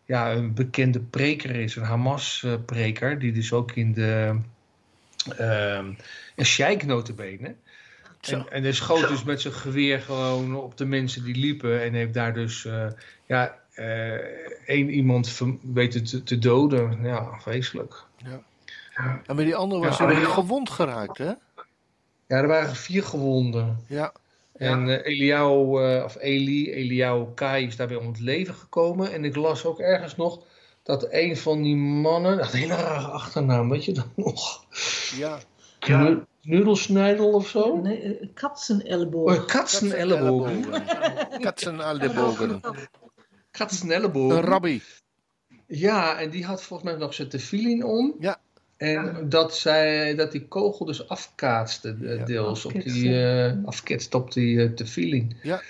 [0.05, 4.35] ja, een bekende preker is, een Hamas-preker, die dus ook in de
[6.35, 7.55] een sheik notabene.
[8.21, 11.93] En, en hij schoot dus met zijn geweer gewoon op de mensen die liepen en
[11.93, 12.67] heeft daar dus
[13.25, 13.59] ja,
[14.65, 15.41] één iemand
[15.73, 17.03] weten te, te doden.
[17.03, 18.03] Ja, vreselijk.
[18.17, 18.43] Ja.
[19.25, 20.05] En bij die andere was Ja.
[20.05, 21.31] hij gewond geraakt, hè?
[22.27, 23.83] Ja, er waren vier gewonden.
[23.87, 24.13] Ja.
[24.53, 29.11] En eh Eliao, eh, of Eli, Eliao Kai is daarbij om het leven gekomen.
[29.11, 30.39] En ik las ook ergens nog
[30.83, 34.65] dat een van die mannen, dat een hele rare achternaam, weet je dan nog?
[35.15, 35.39] Ja.
[35.79, 37.75] Knu- Knudelsnijdel of zo?
[37.81, 39.35] Nee, eh, katsenelleboog.
[39.37, 40.65] Oh, katsenellebogen.
[41.41, 42.61] Katsenellebogen.
[43.51, 44.37] Katsenellebogen.
[44.37, 44.81] Een rabbi.
[45.67, 48.15] Ja, en die had volgens mij nog zijn tefillin om.
[48.19, 48.37] Ja.
[48.83, 52.25] En dat, zij, dat die kogel dus afkaatste eh, Ja.
[52.25, 55.35] deels op die, eh afketste op die eh tefillin.
[55.41, 55.61] Ja.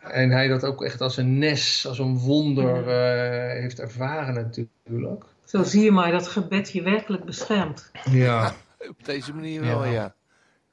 [0.00, 5.24] En hij dat ook echt als een nes, als een wonder eh, heeft ervaren natuurlijk.
[5.44, 7.90] Zo zie je maar dat gebed je werkelijk beschermt.
[8.10, 8.54] Ja.
[8.88, 9.92] Op deze manier wel, Ja.
[9.92, 10.14] ja.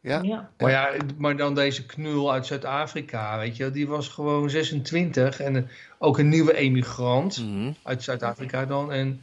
[0.01, 0.19] Ja.
[0.21, 0.49] Ja.
[0.57, 5.67] Maar ja, maar dan deze knul uit Zuid-Afrika, weet je, die was gewoon 26 en
[5.97, 7.37] ook een nieuwe emigrant.
[7.45, 7.71] Mhm.
[7.83, 8.91] uit Zuid-Afrika dan.
[8.91, 9.21] En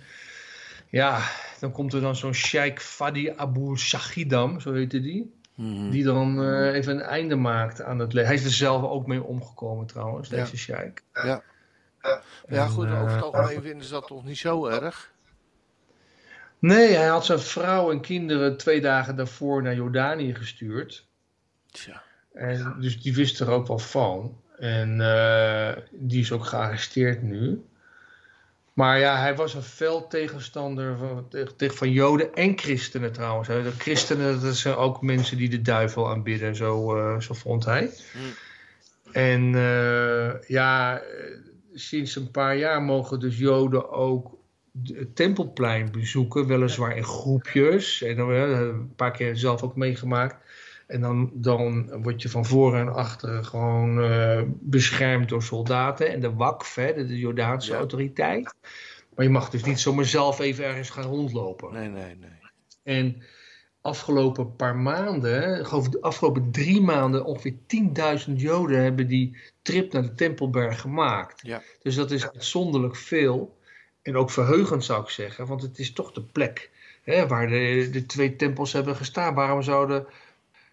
[0.92, 1.20] ja,
[1.60, 5.34] dan komt er dan zo'n Sheikh Fadi Abu Shahidam, zo heette die.
[5.54, 5.90] Mhm.
[5.90, 8.28] Die dan eh, even een einde maakt aan het leven.
[8.28, 10.36] Hij is er zelf ook mee omgekomen trouwens, Ja.
[10.36, 11.02] deze Sheikh.
[11.12, 11.42] Ja.
[12.48, 15.12] Ja, goed, En, over het eh, algemeen vinden ze dat toch niet zo erg?
[16.58, 21.06] Nee, hij had zijn vrouw en kinderen twee dagen daarvoor naar Jordanië gestuurd.
[21.70, 22.02] Tja.
[22.32, 24.40] En dus die wist er ook wel van.
[24.58, 27.64] En eh, die is ook gearresteerd nu.
[28.72, 33.48] Maar ja, hij was een fel tegenstander van, tegen, van Joden en christenen trouwens.
[33.48, 33.62] hè.
[33.62, 37.90] De christenen, dat zijn ook mensen die de duivel aanbidden, zo, eh, zo vond hij.
[38.12, 38.32] Hmm.
[39.12, 41.36] En eh, ja, eh,
[41.74, 44.40] sinds een paar jaar mogen dus Joden ook
[44.82, 48.02] het Tempelplein bezoeken, weliswaar in groepjes.
[48.02, 50.36] En dan eh, een paar keer zelf ook meegemaakt.
[50.92, 56.20] En dan, dan word je van voren en achteren gewoon eh, beschermd door soldaten en
[56.20, 57.78] de WAKF, hè, de, de Jordaanse Ja.
[57.78, 58.54] autoriteit.
[59.14, 61.72] Maar je mag dus niet zomaar zelf even ergens gaan rondlopen.
[61.72, 62.30] Nee, nee, nee.
[62.82, 63.22] En
[63.80, 67.54] afgelopen paar maanden, de afgelopen drie maanden, ongeveer
[68.26, 71.40] 10.000 Joden hebben die trip naar de Tempelberg gemaakt.
[71.46, 71.62] Ja.
[71.82, 73.58] Dus dat is uitzonderlijk veel.
[74.02, 76.70] En ook verheugend zou ik zeggen, want het is toch de plek
[77.02, 79.34] hè, waar de, de twee tempels hebben gestaan.
[79.34, 80.06] Waarom zouden,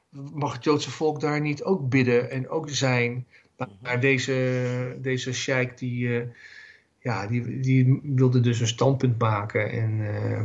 [0.10, 3.26] mag het Joodse volk daar niet ook bidden en ook zijn?
[3.82, 6.28] Maar deze, deze sheik die, eh,
[7.00, 10.42] ja, die, die wilde dus een standpunt maken en eh,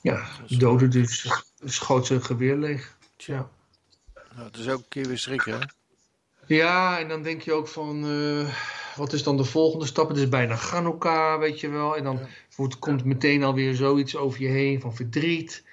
[0.00, 2.96] ja, doodde dus, schoot zijn geweer leeg.
[3.16, 3.48] Tja.
[4.34, 5.66] Nou, het is ook een keer weer schrikken, hè?
[6.46, 8.54] Ja, en dan denk je ook van, eh,
[8.96, 10.08] wat is dan de volgende stap?
[10.08, 11.96] Het is bijna Chanukka, weet je wel.
[11.96, 12.18] En dan
[12.56, 12.68] Ja.
[12.78, 15.64] komt meteen alweer zoiets over je heen van verdriet.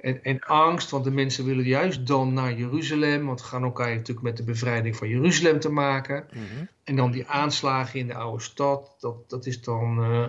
[0.00, 0.90] En, en angst.
[0.90, 3.26] Want de mensen willen juist dan naar Jeruzalem.
[3.26, 6.26] Want Chanukka heeft natuurlijk met de bevrijding van Jeruzalem te maken.
[6.30, 6.64] Mhm.
[6.84, 10.26] En dan die aanslagen in de oude stad, dat, dat is dan eh,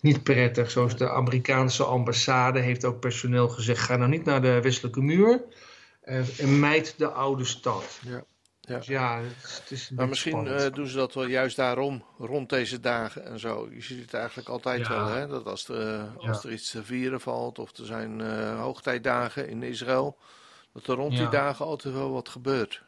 [0.00, 0.70] niet prettig.
[0.70, 5.42] Zoals de Amerikaanse ambassade heeft ook personeel gezegd: ga nou niet naar de westelijke muur
[6.00, 8.00] eh, en mijd de oude stad.
[8.06, 8.24] Ja,
[8.68, 8.76] ja.
[8.76, 10.60] Dus ja, het is, het is een Maar misschien spannend.
[10.62, 13.68] eh, doen ze dat wel juist daarom, rond deze dagen en zo.
[13.70, 14.88] Je ziet het eigenlijk altijd Ja.
[14.88, 15.26] wel, hè?
[15.26, 15.78] Dat als, als
[16.42, 16.48] Ja.
[16.48, 20.18] er iets te vieren valt of er zijn eh, hoogtijdagen in Israël,
[20.72, 22.82] dat er rond die dagen altijd wel wat gebeurt.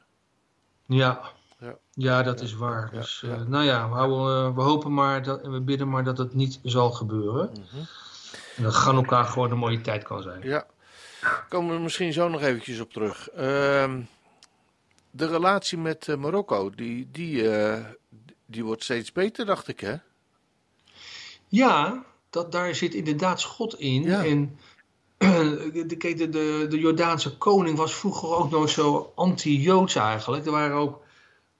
[0.86, 1.20] Ja.
[1.58, 1.76] Ja.
[1.92, 2.22] Ja.
[2.22, 2.88] dat is waar.
[2.92, 3.34] Ja, Dus, ja.
[3.34, 6.34] eh, nou ja, we, houden, we hopen maar dat, en we bidden maar dat het
[6.34, 7.50] niet zal gebeuren.
[7.52, 7.82] Mhm.
[8.56, 10.42] En dat gewoon een mooie tijd kan zijn.
[10.42, 10.66] Ja,
[11.48, 13.28] komen we misschien zo nog eventjes op terug.
[13.30, 14.00] Ehm,
[15.16, 17.84] de relatie met eh, Marokko, die, die, eh,
[18.46, 19.94] die wordt steeds beter, dacht ik, hè?
[21.48, 24.02] Ja, dat, daar zit inderdaad schot in.
[24.02, 24.24] Ja.
[24.24, 24.58] En
[25.18, 30.46] de, kijk, de, de, de Jordaanse koning was vroeger ook nooit zo anti-Joods eigenlijk.
[30.46, 31.02] Er waren ook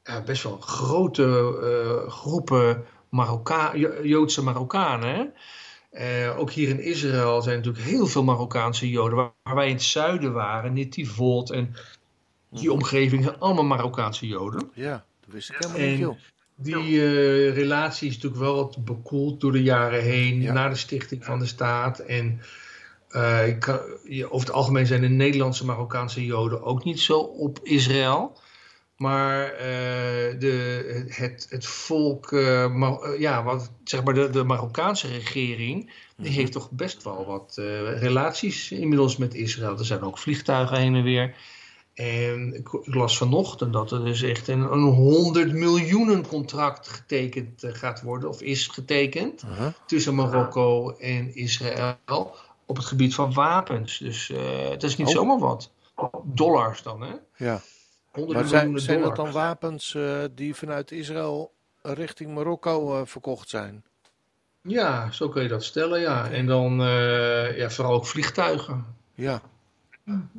[0.05, 5.35] ja, best wel grote eh, groepen Marokka Jo- Joodse Marokkanen.
[5.90, 9.16] Eh, ook hier in Israël zijn natuurlijk heel veel Marokkaanse Joden.
[9.16, 11.75] Waar, waar wij in het zuiden waren, Netivot en
[12.51, 14.71] die omgeving zijn allemaal Marokkaanse Joden.
[14.75, 16.17] Ja, Dat wist ik helemaal niet, En joh.
[16.57, 20.53] die eh, relatie is natuurlijk wel wat bekoeld door de jaren heen, Ja.
[20.53, 21.99] na de stichting van de staat.
[21.99, 22.41] En
[23.09, 23.81] eh, ik kan-
[24.25, 28.41] over het algemeen zijn de Nederlandse Marokkaanse Joden ook niet zo op Israël.
[28.97, 32.31] Maar eh, de, het, het volk,
[32.73, 37.27] Mar- eh, ja, wat, zeg maar de, de Marokkaanse regering, die heeft toch best wel
[37.27, 37.53] wat
[37.99, 39.79] relaties inmiddels met Israël.
[39.79, 41.35] Er zijn ook vliegtuigen heen en weer.
[41.97, 47.75] En ik, las vanochtend dat er dus echt een, een 100 miljoenen contract getekend eh,
[47.75, 49.43] gaat worden, of is getekend,
[49.87, 52.35] tussen Marokko en Israël
[52.67, 53.99] op het gebied van wapens.
[53.99, 55.13] Dus eh, het is niet Oh.
[55.13, 55.71] zomaar wat.
[56.25, 57.13] Dollars dan, hè?
[57.37, 57.61] Ja.
[58.13, 59.33] 100 Maar zijn, miljoen zijn dat dollar.
[59.33, 63.85] dan wapens eh, die vanuit Israël richting Marokko eh, verkocht zijn?
[64.63, 66.31] Ja, zo kun je dat stellen, ja.
[66.31, 68.85] En dan eh, ja, vooral ook vliegtuigen.
[69.15, 69.41] Ja.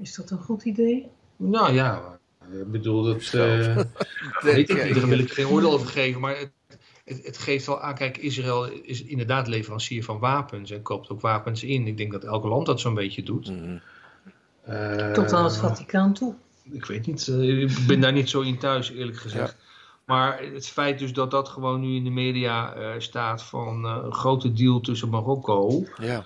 [0.02, 1.08] Is dat een goed idee?
[1.38, 2.20] Nou ja,
[2.52, 3.88] ik bedoel, dat eh, Denk
[4.42, 6.22] weet ik niet, daar wil ik geen oordeel over geven.
[6.22, 6.52] Maar het,
[7.06, 11.22] het, het geeft wel aan, kijk, Israël is inderdaad leverancier van wapens en koopt ook
[11.22, 11.88] wapens in.
[11.88, 13.52] Ik denk dat elk land dat zo'n beetje doet.
[14.64, 16.36] Eh, Tot aan het Vaticaan toe.
[16.72, 19.56] Ik weet niet, eh, ik ben daar niet zo in thuis, eerlijk gezegd.
[20.06, 24.00] Maar het feit dus dat dat gewoon nu in de media eh, staat van eh,
[24.04, 25.84] een grote deal tussen Marokko.
[26.02, 26.26] Ja.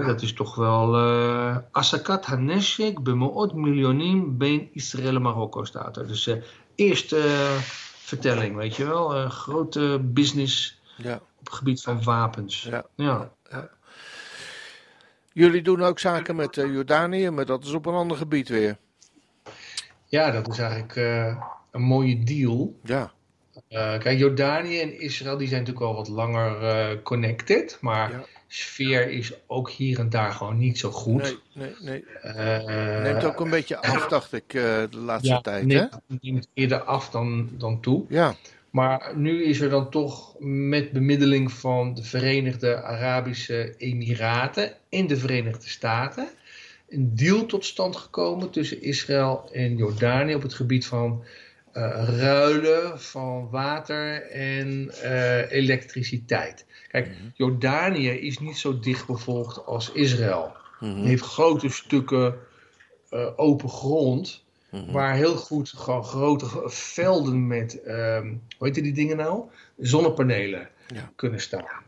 [0.00, 0.96] Dat is toch wel.
[0.96, 6.06] eh Asakat Haneshek bemoot miljonim ben Israël en Marokko staat er.
[6.06, 6.42] Dus eh
[6.74, 7.56] eerste eh,
[7.98, 9.28] vertelling, weet je wel.
[9.28, 11.14] grote business ja.
[11.14, 12.62] op het gebied van wapens.
[12.62, 12.84] Ja.
[12.94, 13.30] Ja.
[15.32, 18.76] Jullie doen ook zaken met Jordanië, maar dat is op een ander gebied weer.
[20.04, 20.96] Ja, dat is eigenlijk
[21.70, 22.78] een mooie deal.
[22.82, 23.12] Ja.
[23.68, 27.78] Eh, kijk, Jordanië en Israël die zijn natuurlijk al wat langer eh, connected.
[27.80, 28.24] Maar Ja.
[28.48, 31.22] sfeer is ook hier en daar gewoon niet zo goed.
[31.22, 32.04] Nee, nee, nee.
[32.22, 35.66] Eh, Neemt ook een beetje af, dacht ik, de laatste ja, tijd.
[35.66, 36.16] neemt, Hè?
[36.20, 38.04] neemt eerder af dan, dan toe.
[38.08, 38.34] Ja.
[38.70, 45.16] Maar nu is er dan toch met bemiddeling van de Verenigde Arabische Emiraten en de
[45.16, 46.28] Verenigde Staten
[46.88, 51.24] een deal tot stand gekomen tussen Israël en Jordanië op het gebied van
[51.72, 56.66] ruilen van water en eh, elektriciteit.
[56.88, 60.52] Kijk, Jordanië is niet zo dicht bevolkt als Israël.
[60.80, 60.96] Mhm.
[60.96, 62.34] Het heeft grote stukken
[63.10, 64.44] eh, open grond.
[64.70, 64.92] Mhm.
[64.92, 68.26] Waar heel goed gewoon grote velden met, ehm
[68.58, 69.42] hoe heet die dingen nou?
[69.78, 71.12] Zonnepanelen Ja.
[71.16, 71.82] kunnen staan.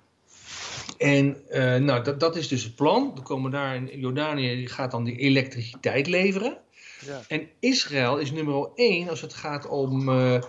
[0.99, 3.12] En eh, nou, dat, dat is dus het plan.
[3.16, 6.59] Er komen daar in Jordanië, die gaat dan die elektriciteit leveren.
[7.07, 7.21] Ja.
[7.29, 10.43] En Israël is nummer één als het gaat om eh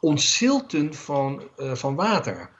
[0.00, 2.50] ontzilten van, eh, van water.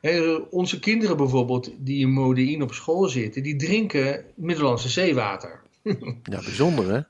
[0.00, 5.62] Hè, onze kinderen bijvoorbeeld, die in Modi'in op school zitten, die drinken Middellandse zeewater.
[6.22, 7.00] ja, bijzonder hè?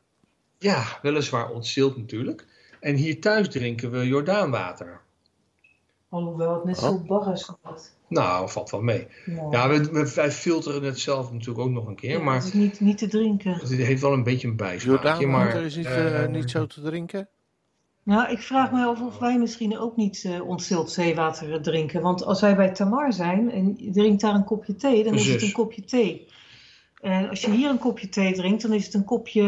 [0.59, 2.47] Ja, weliswaar ontzild natuurlijk.
[2.81, 5.01] En hier thuis drinken we Jordaanwater.
[6.09, 6.83] Alhoewel het net Oh.
[6.83, 7.51] zo bar is.
[7.63, 7.99] wordt.
[8.11, 9.07] Nou, valt wel mee.
[9.27, 9.47] Ja.
[9.51, 12.11] Ja, we, we- wij filteren het zelf natuurlijk ook nog een keer.
[12.11, 13.53] Ja, maar Het is niet, niet te drinken.
[13.53, 14.91] het heeft wel een beetje een bijsmaakje.
[14.91, 17.29] Jordaanwater maar, is niet, eh, eh, niet zo te drinken?
[18.03, 22.03] Nou, ik vraag me af of wij misschien ook niet eh ontzild zeewater drinken.
[22.03, 25.27] Want als wij bij Tamar zijn en je drinkt daar een kopje thee, dan is
[25.29, 26.29] het een kopje thee.
[27.01, 29.43] En als je hier een kopje thee drinkt, dan is het een kopje,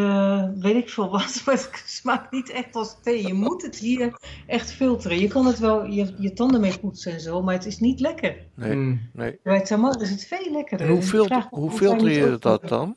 [0.59, 3.27] weet ik veel wat, maar het smaakt niet echt als thee.
[3.27, 5.19] Je moet het hier echt filteren.
[5.19, 8.01] Je kan het wel je, je tanden mee poetsen en zo, maar het is niet
[8.01, 8.37] lekker.
[8.55, 9.39] Nee, mm, nee.
[9.43, 10.87] Bij Tamar is het veel lekkerder.
[10.87, 12.97] En hoe, Ik fil- vraag me hoe filter je dat dan?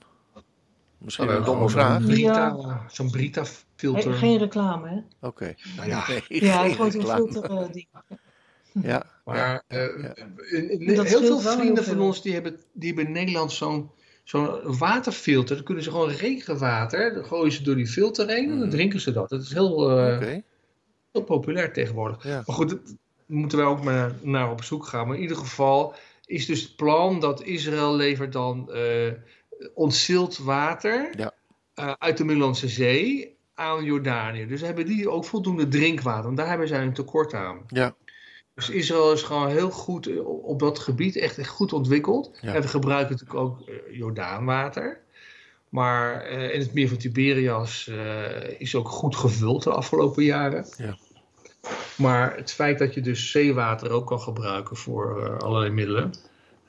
[0.98, 2.02] Misschien nou, een domme gewoon vraag.
[2.02, 4.14] Zo'n Brita, zo'n Brita Eh, filter.
[4.14, 5.28] Geen reclame, hè?
[5.28, 5.54] Oké.
[5.78, 7.88] Nou ja, Nee, Ja, gewoon zo'n filter eh, ding.
[8.82, 9.80] Ja, Maar eh,
[10.78, 11.04] Ja.
[11.04, 13.90] heel veel vrienden heel van ons die hebben, die hebben in Nederland zo'n
[14.26, 15.56] zo'n waterfilter.
[15.56, 18.70] Dan kunnen ze gewoon regenwater, dan gooien ze door die filter heen en dan Mhm.
[18.70, 19.30] drinken ze dat.
[19.30, 20.20] Dat is heel, eh,
[21.12, 22.24] heel populair tegenwoordig.
[22.24, 22.44] Ja.
[22.46, 25.08] Maar goed, dat moeten wij ook maar naar op zoek gaan.
[25.08, 25.94] Maar in ieder geval
[26.26, 29.12] is dus het plan dat Israël levert dan eh
[29.74, 31.32] ontzild water Ja.
[31.74, 34.48] eh, uit de Middellandse Zee aan Jordanië.
[34.48, 36.24] Dus hebben die ook voldoende drinkwater.
[36.24, 37.62] Want daar hebben zij een tekort aan.
[37.68, 37.96] Ja.
[38.56, 42.32] Dus Israël is gewoon heel goed eh, op dat gebied, echt, echt goed ontwikkeld.
[42.42, 42.54] Ja.
[42.54, 45.00] En we gebruiken natuurlijk ook eh, Jordaanwater.
[45.70, 47.92] Maar eh, in het meer van Tiberias
[48.58, 50.66] is ook goed gevuld de afgelopen jaren.
[50.78, 50.98] Ja.
[51.98, 56.14] Maar het feit dat je dus zeewater ook kan gebruiken voor allerlei middelen,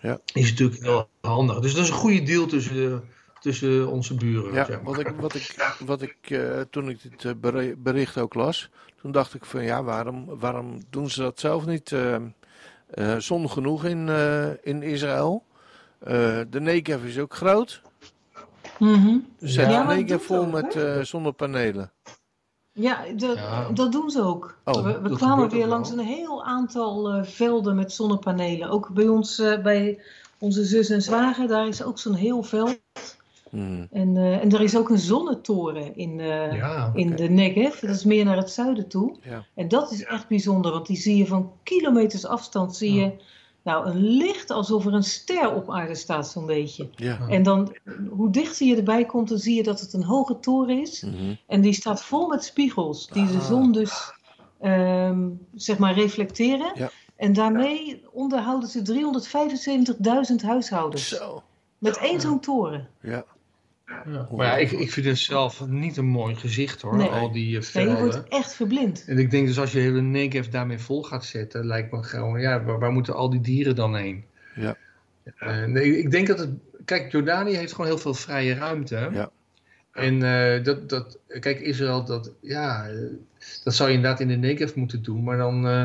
[0.00, 0.20] Ja.
[0.32, 1.60] is natuurlijk heel handig.
[1.60, 2.98] Dus dat is een goede deal tussen, eh,
[3.46, 4.52] tussen onze buren.
[4.54, 4.94] Ja, zeg maar.
[4.94, 8.70] wat ik, wat ik, wat ik eh, toen ik dit eh, beri- bericht ook las,
[9.00, 13.50] toen dacht ik van ja, waarom, waarom doen ze dat zelf niet eh, eh, zon
[13.50, 15.42] genoeg in, eh, in Israël?
[15.98, 17.80] Eh, de Negev is ook groot.
[18.78, 19.16] Mhm.
[19.38, 21.90] Zet Ja, de maar Negev vol ook, met eh, zonnepanelen.
[22.72, 23.68] Ja, dat, Ja.
[23.74, 24.58] dat doen ze ook.
[24.64, 25.98] Oh, we kwamen weer langs wel.
[25.98, 28.70] een heel aantal velden met zonnepanelen.
[28.70, 30.00] Ook bij ons, eh, bij
[30.38, 32.78] onze zus en zwager, daar is ook zo'n heel veld.
[33.50, 33.86] Hmm.
[33.90, 37.80] En, eh, en er is ook een zonnetoren in, eh, Ja, in de Negev.
[37.80, 39.16] Dat is meer naar het zuiden toe.
[39.22, 39.44] Ja.
[39.54, 42.76] En dat is echt bijzonder, want die zie je van kilometers afstand.
[42.76, 43.12] Zie je
[43.62, 46.88] nou, een licht alsof er een ster op aarde staat, zo'n beetje.
[46.94, 47.18] Ja.
[47.28, 47.76] En dan,
[48.10, 51.02] hoe dichter je erbij komt, dan zie je dat het een hoge toren is.
[51.02, 51.34] Mhm.
[51.46, 53.44] En die staat vol met spiegels, die de Ah.
[53.46, 54.12] zon dus
[54.60, 56.72] ehm, zeg maar reflecteren.
[56.74, 56.90] Ja.
[57.16, 61.08] En daarmee onderhouden ze 375.000 huishoudens.
[61.08, 61.42] Zo.
[61.78, 62.88] Met één zo'n toren.
[63.02, 63.24] Ja.
[63.86, 64.28] Ja.
[64.30, 67.08] Maar ja, ik, ik vind het zelf niet een mooi gezicht hoor, Nee.
[67.08, 67.98] al die uh, Nee, je velden.
[67.98, 69.04] wordt echt verblind.
[69.06, 72.40] En ik denk dus als je hele Negev daarmee vol gaat zetten, lijkt me gewoon,
[72.40, 74.24] ja, waar, waar moeten al die dieren dan heen?
[74.54, 74.76] Ja.
[75.36, 76.50] Eh, nee, ik denk dat het,
[76.84, 79.08] kijk, Jordanië heeft gewoon heel veel vrije ruimte.
[79.12, 79.30] Ja.
[79.92, 82.94] En eh, dat, dat, kijk, Israël, dat, ja, eh,
[83.64, 85.84] dat zou je inderdaad in de Negev moeten doen, maar dan eh,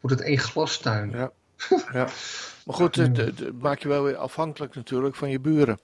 [0.00, 1.10] wordt het één glastuin.
[1.10, 1.30] Ja.
[1.92, 2.08] ja.
[2.64, 5.78] Maar goed, het, het- het maakt je wel weer afhankelijk natuurlijk van je buren.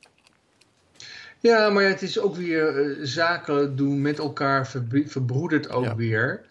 [1.41, 5.97] Ja, maar het is ook weer eh, zaken doen met elkaar, verbr- verbroedert ook Ja.
[5.97, 6.45] weer.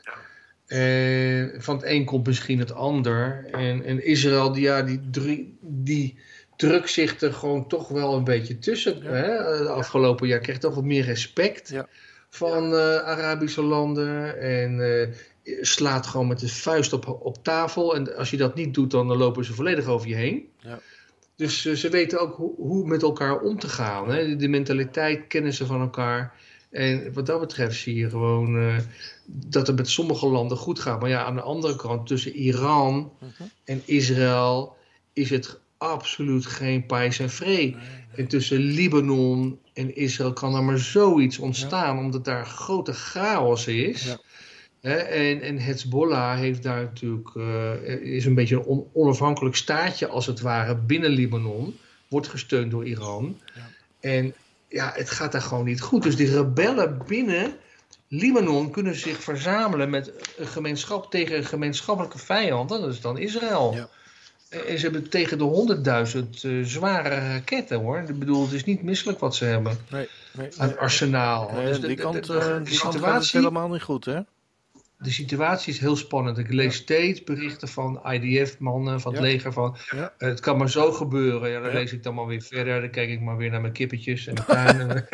[1.58, 3.46] Van het een komt misschien het ander.
[3.52, 6.18] En, en Israël, die, ja, die, drie, die
[6.56, 9.04] drukt zich er gewoon toch wel een beetje tussen.
[9.04, 9.10] Ja.
[9.12, 9.28] Hè?
[9.64, 11.88] De afgelopen jaar kreeg toch wat meer respect Ja.
[12.30, 14.40] van eh, Arabische landen.
[14.40, 15.08] En eh,
[15.62, 17.96] slaat gewoon met de vuist op, op tafel.
[17.96, 20.50] En als je dat niet doet, dan lopen ze volledig over je heen.
[20.60, 20.80] Ja.
[21.38, 24.10] Dus eh, ze weten ook hoe, hoe met elkaar om te gaan.
[24.10, 24.28] Hè?
[24.28, 26.34] De, de mentaliteit kennen ze van elkaar.
[26.72, 28.78] En wat dat betreft zie je gewoon eh,
[29.26, 31.00] dat het met sommige landen goed gaat.
[31.00, 33.44] Maar ja, aan de andere kant, tussen Iran Mhm.
[33.64, 34.76] en Israël
[35.14, 37.76] is het absoluut geen pijs en vree.
[38.16, 44.04] En tussen Libanon en Israël kan er maar zoiets ontstaan, omdat daar grote chaos is.
[44.04, 44.18] Ja.
[44.96, 50.26] En, en Hezbollah heeft daar natuurlijk, eh, is een beetje een on- onafhankelijk staatje als
[50.26, 51.78] het ware binnen Libanon.
[52.08, 53.40] Wordt gesteund door Iran.
[53.56, 53.62] Ja.
[54.00, 54.34] En
[54.70, 56.04] ja, het gaat daar gewoon niet goed.
[56.04, 57.54] Dus die rebellen binnen
[58.08, 62.70] Libanon kunnen zich verzamelen met een gemeenschap tegen een gemeenschappelijke vijand.
[62.70, 63.74] Dat is dan Israël.
[63.76, 63.90] Ja.
[64.68, 67.98] En ze hebben tegen de 100.000 eh, zware raketten hoor.
[68.08, 70.78] Ik bedoel, het is niet misselijk wat ze hebben Nee, nee, aan nee.
[70.78, 71.52] arsenaal.
[71.54, 73.82] Nee, Dus die de- kant, de- eh, de die kant gaat het situatie, helemaal niet
[73.82, 74.20] goed, hè?
[75.00, 76.38] De situatie is heel spannend.
[76.38, 76.82] Ik lees Ja.
[76.82, 79.28] steeds berichten van IDF-mannen, van het Ja.
[79.28, 80.14] leger, van Ja.
[80.18, 81.50] eh, het kan maar zo gebeuren.
[81.50, 82.82] Ja, dan lees ik dan maar weer verder.
[82.82, 85.06] Dan kijk ik maar weer naar mijn kippetjes en mijn tuin.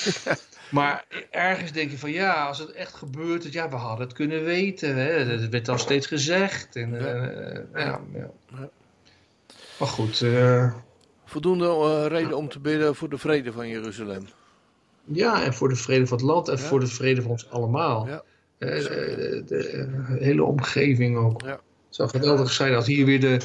[0.70, 4.16] maar ergens denk je van ja, als het echt gebeurt, dat, ja, we hadden het
[4.16, 4.96] kunnen weten.
[4.96, 5.38] Hè.
[5.38, 6.76] Dat werd dan steeds gezegd.
[6.76, 6.98] En, Ja.
[6.98, 8.00] eh, ja.
[8.14, 8.30] Ja.
[9.78, 10.72] Maar goed, eh,
[11.24, 14.26] Voldoende eh, reden om te bidden voor de vrede van Jeruzalem.
[15.04, 18.06] ja, en voor de vrede van het land en voor de vrede van ons allemaal.
[18.06, 18.22] Ja.
[18.58, 21.42] Eh, de, de- de hele omgeving ook.
[21.42, 21.48] Ja.
[21.50, 21.60] Het
[21.96, 23.40] zou geweldig zijn als hier weer de,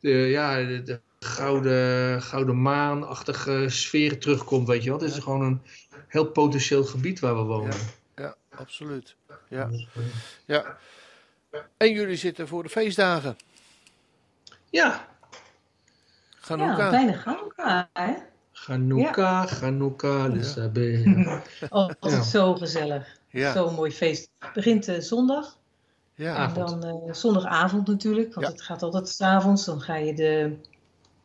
[0.00, 4.98] de, ja, de, de gouden, gouden maanachtige sfeer terugkomt, weet je wel.
[4.98, 5.60] Het is gewoon een
[6.08, 7.76] heel potentieel gebied waar we wonen.
[8.16, 9.16] Ja, absoluut.
[9.48, 9.70] Ja.
[10.44, 10.78] ja.
[11.76, 13.36] En jullie zitten voor de feestdagen.
[14.70, 15.08] Ja,
[16.40, 16.78] Hanukkah.
[16.78, 18.12] Ja, bijna Hanukkah, hè?
[18.52, 21.06] Hanukkah, Hanukkah, Lisabeth.
[21.06, 22.22] Oh, altijd Ja.
[22.22, 23.16] zo gezellig.
[23.34, 24.30] Ja, Zo'n mooi feest.
[24.38, 25.58] Het begint eh, zondag.
[26.14, 26.34] ja.
[26.34, 26.80] En Avond.
[26.82, 28.52] dan eh, zondagavond natuurlijk, want Ja.
[28.52, 29.64] het gaat altijd s'avonds.
[29.64, 30.56] Dan ga je de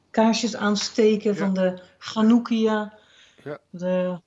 [0.10, 1.38] kaarsjes aansteken Ja.
[1.38, 2.93] van de Chanukkia.
[3.43, 3.58] Ja.
[3.69, 4.19] De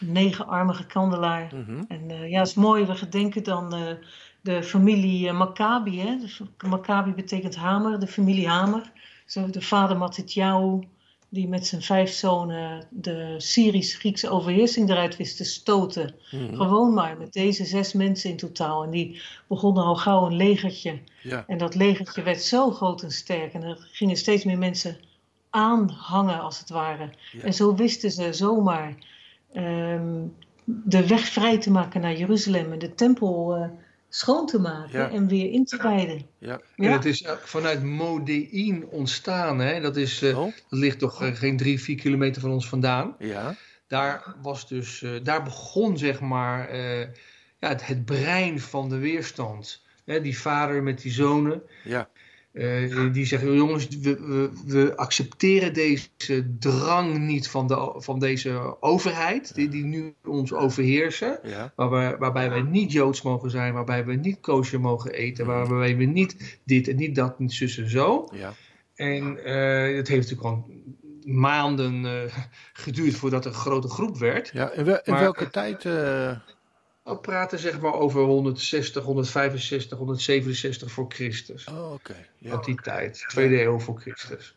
[0.00, 1.52] negenarmige kandelaar.
[1.54, 1.82] Mhm.
[1.88, 2.84] En eh, ja, het is mooi.
[2.84, 3.92] We gedenken dan eh,
[4.40, 6.00] de familie Maccabi.
[6.00, 6.16] Hè?
[6.18, 8.92] Dus Maccabi betekent hamer, de familie Hamer.
[9.26, 10.80] Zo de vader Matityahu,
[11.28, 16.14] die met zijn vijf zonen de Syrisch-Griekse overheersing eruit wist te stoten.
[16.30, 16.54] Mhm.
[16.54, 18.84] Gewoon maar, met deze zes mensen in totaal.
[18.84, 20.98] En die begonnen al gauw een legertje.
[21.22, 23.52] Ja, En dat legertje werd zo groot en sterk.
[23.52, 24.96] En er gingen steeds meer mensen
[25.50, 27.10] aanhangen, als het ware.
[27.32, 27.42] Ja.
[27.42, 28.94] En zo wisten ze zomaar
[29.52, 30.22] ehm,
[30.64, 32.72] de weg vrij te maken naar Jeruzalem.
[32.72, 33.68] En de tempel eh,
[34.16, 35.10] schoon te maken Ja.
[35.10, 36.26] en weer in te wijden.
[36.38, 36.60] ja.
[36.76, 36.92] En Ja.
[36.92, 39.58] het is eh, vanuit Modein ontstaan.
[39.58, 39.80] Hè?
[39.80, 43.16] Dat, is, eh, Oh, dat ligt toch eh, geen drie, vier kilometer van ons vandaan.
[43.18, 43.54] ja.
[43.88, 47.00] daar was dus, eh, daar begon zeg maar eh,
[47.60, 49.84] ja, het, het brein van de weerstand.
[50.04, 52.08] Hè, die vader met die zonen, Ja,
[52.56, 56.08] eh, die zeggen: jongens, we, we, we accepteren deze
[56.58, 61.38] drang niet van, de, van deze overheid, die, die nu ons overheersen.
[61.42, 61.72] ja.
[61.76, 66.04] Waarbij, waarbij wij niet joods mogen zijn, waarbij we niet kosher mogen eten, waarbij we
[66.04, 68.28] niet dit en niet dat, niet zus en zo.
[68.32, 68.52] ja.
[68.94, 70.70] En eh, het heeft natuurlijk al
[71.24, 72.32] maanden eh,
[72.72, 74.50] geduurd voordat er een grote groep werd.
[74.52, 74.72] ja.
[74.72, 75.84] In, wel- in Maar- welke tijd,
[77.06, 81.66] we praten zeg maar over 160, 165, 167 voor Christus.
[81.68, 82.26] Oh, oké.
[82.38, 82.50] Ja.
[82.50, 84.56] Uit die tijd, tweede eeuw voor Christus.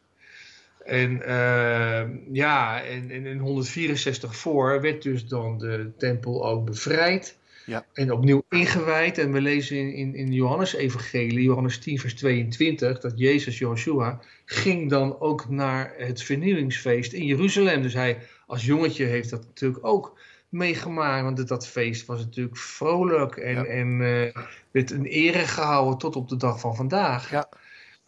[0.86, 7.38] En eh, ja, en, en in 164 voor werd dus dan de tempel ook bevrijd.
[7.66, 7.86] Ja.
[7.94, 9.18] En opnieuw ingewijd.
[9.18, 14.20] En we lezen in, in, in Johannes Evangelie, Johannes 10 vers 22, dat Jezus, Joshua,
[14.46, 17.82] ging dan ook naar het vernieuwingsfeest in Jeruzalem.
[17.82, 21.24] Dus hij als jongetje heeft dat natuurlijk ook meegemaakt.
[21.24, 23.64] Want dat feest was natuurlijk vrolijk en, Ja.
[23.66, 27.32] en eh, werd een ere gehouden tot op de dag van vandaag.
[27.32, 27.50] Ja.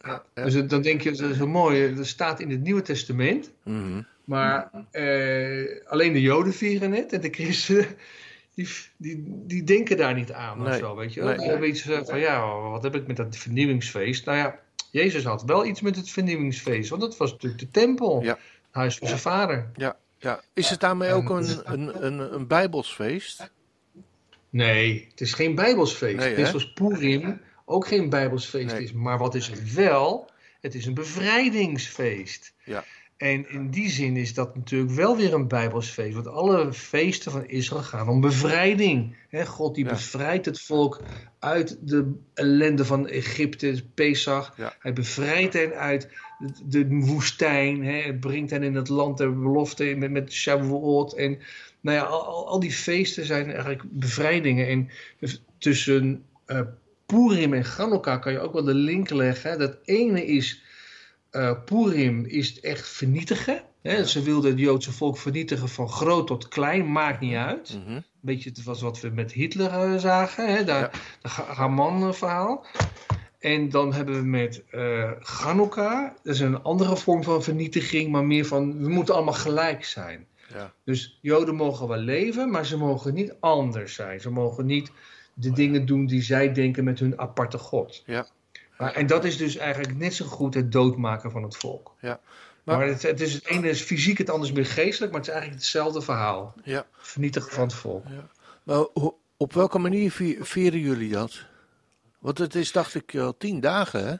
[0.04, 0.22] Ja.
[0.34, 4.02] Dus dan denk je, dat is zo mooi, er staat in het Nieuwe Testament, Mhm.
[4.24, 7.86] maar eh, alleen de Joden vieren het en de christenen,
[8.54, 10.78] die, die, die denken daar niet aan of Nee.
[10.78, 11.22] zo, weet je.
[11.22, 11.36] Nee.
[11.48, 14.24] Hebben iets eh, van, ja, wat heb ik met dat vernieuwingsfeest?
[14.26, 14.58] Nou ja,
[14.90, 18.38] Jezus had wel iets met het vernieuwingsfeest, want dat was natuurlijk de tempel, Ja.
[18.70, 19.70] huis van zijn vader.
[19.76, 20.40] Ja, ja.
[20.54, 23.50] Is het daarmee ook een, een, een, een Bijbelsfeest?
[24.50, 26.16] Nee, het is geen Bijbelsfeest.
[26.16, 26.46] Nee, hè?
[26.46, 28.82] zoals Purim ook geen Bijbelsfeest Nee.
[28.82, 28.92] is.
[28.92, 30.30] Maar wat is het wel?
[30.60, 32.54] Het is een bevrijdingsfeest.
[32.64, 32.84] Ja.
[33.16, 36.14] En in die zin is dat natuurlijk wel weer een Bijbelsfeest.
[36.14, 39.16] Want alle feesten van Israël gaan om bevrijding.
[39.46, 39.90] God die Ja.
[39.90, 41.00] bevrijdt het volk
[41.38, 44.54] uit de ellende van Egypte, Pesach.
[44.56, 44.76] Ja.
[44.78, 46.08] Hij bevrijdt hen uit
[46.64, 47.84] de, woestijn.
[47.84, 51.12] Hè, brengt hen in het land der belofte met, met Shavuot.
[51.12, 51.38] En
[51.80, 54.68] nou ja, al, al, die feesten zijn eigenlijk bevrijdingen.
[54.68, 54.88] En
[55.58, 56.60] tussen eh
[57.06, 59.50] Purim en Chanukka kan je ook wel de link leggen.
[59.50, 59.56] hè.
[59.56, 60.62] Dat ene is,
[61.30, 63.62] eh Purim is echt vernietigen.
[63.82, 64.06] Hè.
[64.06, 67.78] Ze wilden het Joodse volk vernietigen van groot tot klein, maakt niet uit.
[67.84, 67.94] Mhm.
[67.94, 70.64] Een beetje was wat we met Hitler eh, zagen, hè?
[70.64, 70.90] Daar, Ja.
[71.22, 72.66] de Haman-verhaal.
[73.42, 78.24] En dan hebben we met eh Chanukka, dat is een andere vorm van vernietiging, maar
[78.24, 80.26] meer van we moeten allemaal gelijk zijn.
[80.52, 80.72] Ja.
[80.84, 84.20] Dus Joden mogen wel leven, maar ze mogen niet anders zijn.
[84.20, 84.90] Ze mogen niet
[85.34, 88.02] de dingen doen die zij denken met hun aparte God.
[88.06, 88.26] Ja.
[88.78, 91.94] Maar, en dat is dus eigenlijk net zo goed het doodmaken van het volk.
[92.00, 92.20] Ja.
[92.64, 95.20] Maar, Maar- het, het, is, het ene is fysiek, het andere is meer geestelijk, maar
[95.20, 96.54] het is eigenlijk hetzelfde verhaal.
[96.64, 96.86] Ja.
[96.96, 98.04] Vernietigen van het volk.
[98.62, 101.44] Maar ho- op welke manier vi- vieren jullie dat?
[102.22, 104.14] Want het is, dacht ik, al tien dagen, hè?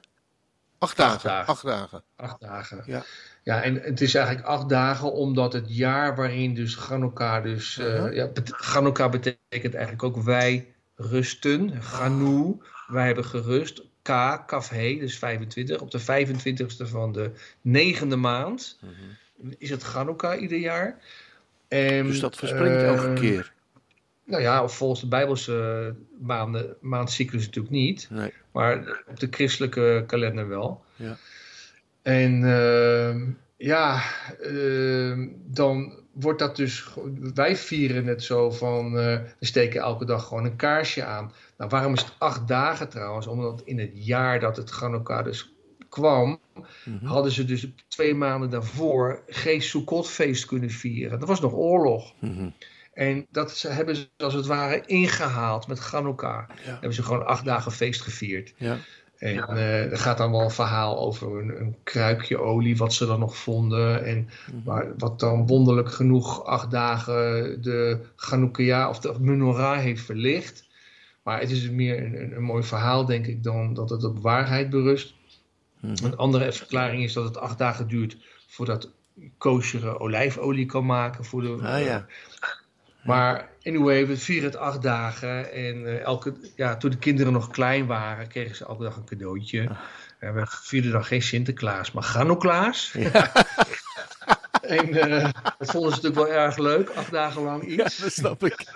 [0.78, 1.28] Acht dagen.
[1.28, 1.46] dagen.
[1.46, 2.02] Acht dagen.
[2.16, 2.82] Acht dagen.
[2.86, 3.04] Ja.
[3.42, 7.78] Ja, en het is eigenlijk acht dagen omdat het jaar waarin dus Chanukka dus...
[7.78, 8.14] eh, Uh-huh.
[8.14, 11.82] ja, Chanukka betekent eigenlijk ook wij rusten.
[11.82, 13.82] Ganu, wij hebben gerust.
[14.02, 15.80] K, kaf he, dus 25.
[15.80, 18.78] Op de 25ste van de negende maand
[19.58, 20.98] is het Chanukka ieder jaar.
[21.68, 23.52] En, Dus dat verspringt elke eh, keer.
[24.32, 28.06] Nou ja, of volgens de Bijbelse maanden, maandcyclus natuurlijk niet.
[28.10, 28.32] Nee.
[28.52, 30.84] Maar op de christelijke kalender wel.
[30.96, 31.16] Ja.
[32.02, 34.02] En ehm, ja,
[34.40, 36.86] ehm, dan wordt dat dus.
[37.34, 38.98] Wij vieren het zo van.
[38.98, 41.32] eh, we steken elke dag gewoon een kaarsje aan.
[41.56, 43.26] Nou, waarom is het acht dagen trouwens?
[43.26, 45.54] Omdat in het jaar dat het Chanukka dus
[45.88, 46.40] kwam.
[46.84, 47.06] Mhm.
[47.06, 51.18] hadden ze dus twee maanden daarvoor geen Sukkotfeest kunnen vieren.
[51.18, 52.14] Dat was nog oorlog.
[52.20, 52.48] Mhm.
[52.92, 56.46] En dat ze, hebben ze als het ware ingehaald met Chanukka.
[56.64, 56.72] Ja.
[56.72, 58.54] Hebben ze gewoon acht dagen feest gevierd.
[58.56, 58.78] Ja.
[59.18, 63.06] En eh, er gaat dan wel een verhaal over een, een kruikje olie, wat ze
[63.06, 64.04] dan nog vonden.
[64.04, 64.28] En
[64.64, 67.14] maar wat dan wonderlijk genoeg acht dagen
[67.62, 70.70] de Chanukka of de menorah heeft verlicht.
[71.22, 74.18] Maar het is meer een, een, een mooi verhaal, denk ik, dan dat het op
[74.18, 75.14] waarheid berust.
[75.80, 76.04] Mhm.
[76.04, 78.90] Een andere verklaring is dat het acht dagen duurt voordat
[79.38, 81.24] koosjere olijfolie kan maken.
[81.24, 82.06] Voor de, Ah ja.
[83.04, 85.52] Maar anyway, we vieren het acht dagen.
[85.52, 89.04] En eh, elke, ja, toen de kinderen nog klein waren, kregen ze elke dag een
[89.04, 89.68] cadeautje.
[90.18, 92.94] En we vierden dan geen Sinterklaas, maar Ganoklaas.
[94.62, 97.98] en eh, dat vonden ze natuurlijk wel erg leuk, acht dagen lang ja, iets.
[97.98, 98.66] dat snap ik.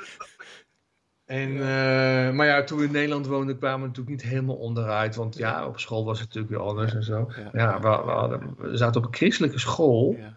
[1.26, 5.16] En, eh, maar ja, toen we in Nederland woonden, kwamen we natuurlijk niet helemaal onderuit.
[5.16, 7.32] Want ja, op school was het natuurlijk weer anders en zo.
[7.36, 7.50] Ja.
[7.52, 10.16] Ja, we, we, hadden- we zaten op een christelijke school.
[10.18, 10.36] Ja.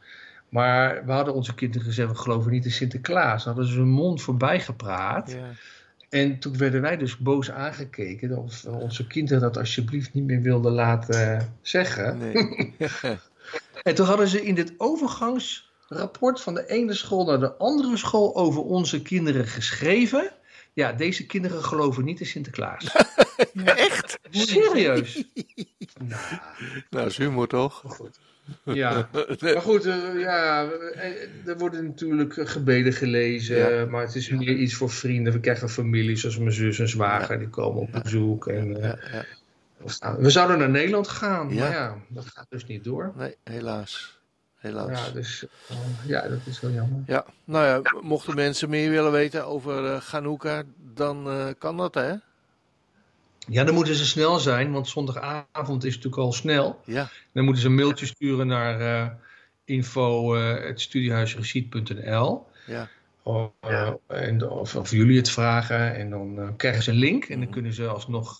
[0.49, 3.43] Maar we hadden onze kinderen gezegd, we geloven niet in Sinterklaas.
[3.43, 5.31] Dan hadden ze hun mond voorbij gepraat.
[5.31, 5.51] Ja.
[6.09, 10.71] En toen werden wij dus boos aangekeken of onze kinderen dat alsjeblieft niet meer wilden
[10.71, 12.17] laten zeggen.
[12.17, 12.73] Nee.
[13.83, 18.35] En toen hadden ze in dit overgangsrapport van de ene school naar de andere school
[18.35, 20.31] over onze kinderen geschreven.
[20.73, 22.95] Ja, deze kinderen geloven niet in Sinterklaas.
[23.65, 24.19] Echt?
[24.29, 25.23] Serieus?
[25.99, 26.21] nou,
[26.89, 27.83] Nou, is humor toch?
[27.85, 28.19] goed.
[28.63, 29.09] Ja,
[29.41, 33.85] maar goed, eh, ja, eh, er worden natuurlijk gebeden gelezen, Ja.
[33.85, 35.33] maar het is meer iets voor vrienden.
[35.33, 38.47] We krijgen families zoals mijn zus en zwager, die komen op bezoek.
[38.47, 39.19] En, eh,
[40.17, 41.59] we zouden naar Nederland gaan, Ja.
[41.59, 43.13] maar ja, dat gaat dus niet door.
[43.17, 44.17] Nee, helaas.
[44.55, 45.05] helaas.
[45.07, 47.03] Ja, dus uh, ja, dat is wel jammer.
[47.05, 50.59] Ja, nou ja, mochten mensen meer willen weten over uh,
[50.95, 51.27] dan
[51.57, 52.13] kan dat, hè?
[53.49, 56.81] Ja, dan moeten ze snel zijn, want zondagavond is natuurlijk al snel.
[56.85, 57.09] Ja.
[57.33, 59.09] Dan moeten ze een mailtje sturen naar uh.
[62.67, 62.89] Ja.
[63.23, 67.25] Of, uh, en, of, of, jullie het vragen en dan uh, krijgen ze een link
[67.25, 68.39] en dan kunnen ze alsnog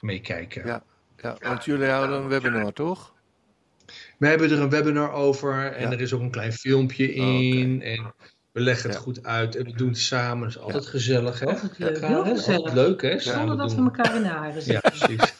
[0.00, 0.66] meekijken.
[0.66, 0.82] Ja.
[1.16, 3.14] ja, want jullie houden een webinar, toch?
[4.18, 5.90] We hebben er een webinar over en ja.
[5.90, 7.22] er is ook een klein filmpje in.
[7.22, 7.92] Oh, okay.
[7.92, 8.14] En
[8.54, 9.04] we leggen het ja.
[9.04, 10.40] goed uit en we doen het samen.
[10.40, 10.90] Dat is altijd ja.
[10.90, 11.46] gezellig, hè?
[11.46, 12.58] Altijd leuk, ja, heel gezellig.
[12.58, 13.18] Altijd leuk, hè?
[13.18, 13.76] Zonder dat doen.
[13.76, 14.92] we elkaar in de haren zitten.
[14.98, 15.34] Ja, precies.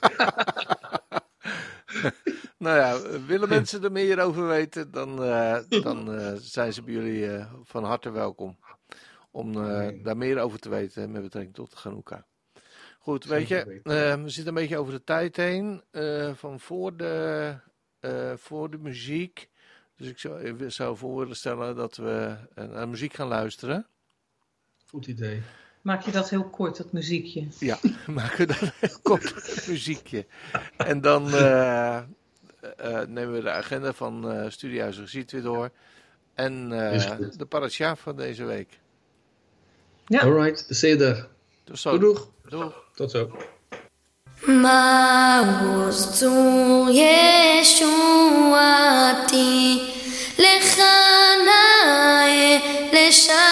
[2.64, 6.94] nou ja, willen mensen er meer over weten, dan, uh, dan uh, zijn ze bij
[6.94, 8.58] jullie uh, van harte welkom.
[9.30, 10.02] Om nee.
[10.02, 12.22] daar meer over te weten met betrekking tot de Hanukkah.
[12.98, 15.82] Goed, weet je, we zitten een beetje over de tijd heen.
[16.34, 17.54] van voor de,
[18.36, 19.48] voor de muziek.
[19.96, 23.86] Dus ik zou, ik zou voorstellen dat we naar muziek gaan luisteren.
[24.86, 25.42] Goed idee.
[25.82, 27.46] Maak je dat heel kort, dat muziekje?
[27.58, 30.26] Ja, maken we dat heel kort, dat muziekje.
[30.76, 32.02] En dan uh,
[32.80, 35.70] uh, nemen we de agenda van uh, Studiehuis Regiet weer door.
[36.34, 36.68] En
[37.36, 38.78] de parasha van deze week.
[40.06, 40.20] Ja.
[40.20, 41.28] Alright, dan zie je er.
[41.64, 41.98] Tot zo.
[41.98, 42.30] Doeg.
[42.48, 42.90] Doeg.
[42.94, 43.36] Tot zo.
[44.47, 46.87] מעוז צור
[47.61, 48.19] ישועתי
[50.39, 50.77] לך
[51.45, 52.57] נאה
[52.93, 53.42] לשבח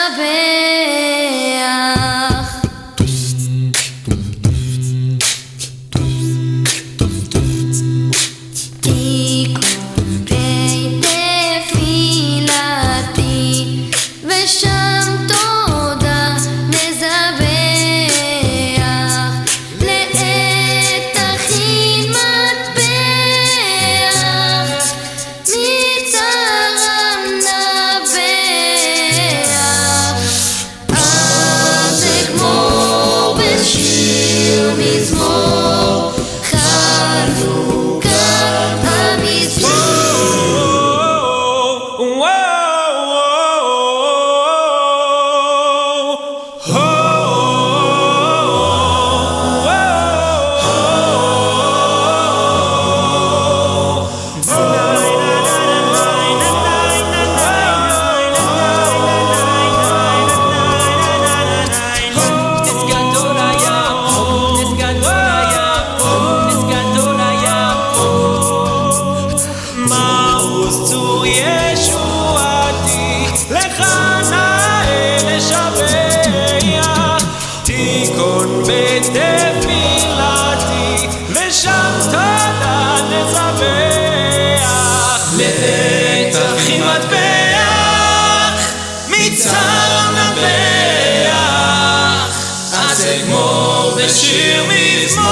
[93.05, 95.27] אגמור בשיר מזמור.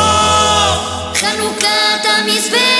[1.14, 2.79] חנוכת המזבח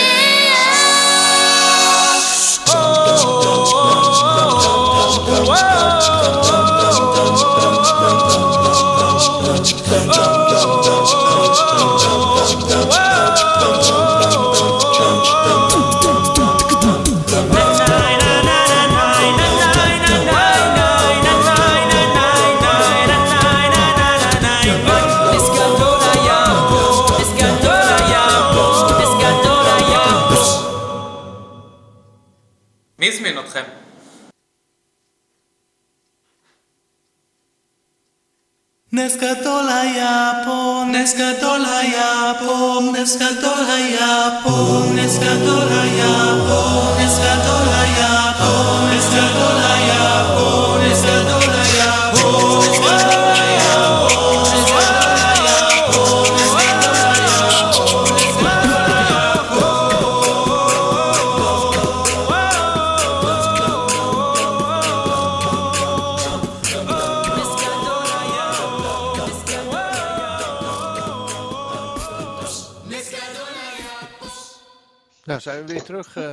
[39.21, 46.61] Neskatola Yapo, Neskatola Yapo, Neskatola Yapo, Neskatola Yapo,
[46.97, 48.53] Neskatola Yapo,
[48.89, 49.70] Neskatola
[75.41, 76.25] zijn we weer terug uh,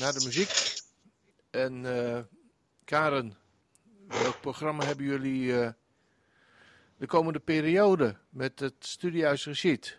[0.00, 0.82] naar de muziek.
[1.50, 2.18] En uh,
[2.84, 3.36] Karen,
[4.08, 5.68] welk programma hebben jullie uh,
[6.96, 9.98] de komende periode met het Studiehuis Receipt?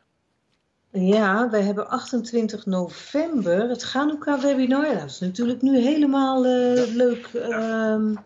[0.91, 4.93] Ja, wij hebben 28 november het Hanukkah webinar.
[4.93, 8.18] Dat is natuurlijk nu helemaal leuk um,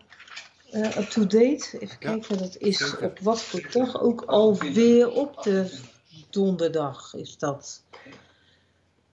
[0.72, 1.78] uh, up-to-date.
[1.78, 4.00] Even Ja, kijken, dat is op wat voor dag?
[4.00, 5.78] Ook alweer op de
[6.30, 7.82] donderdag is dat.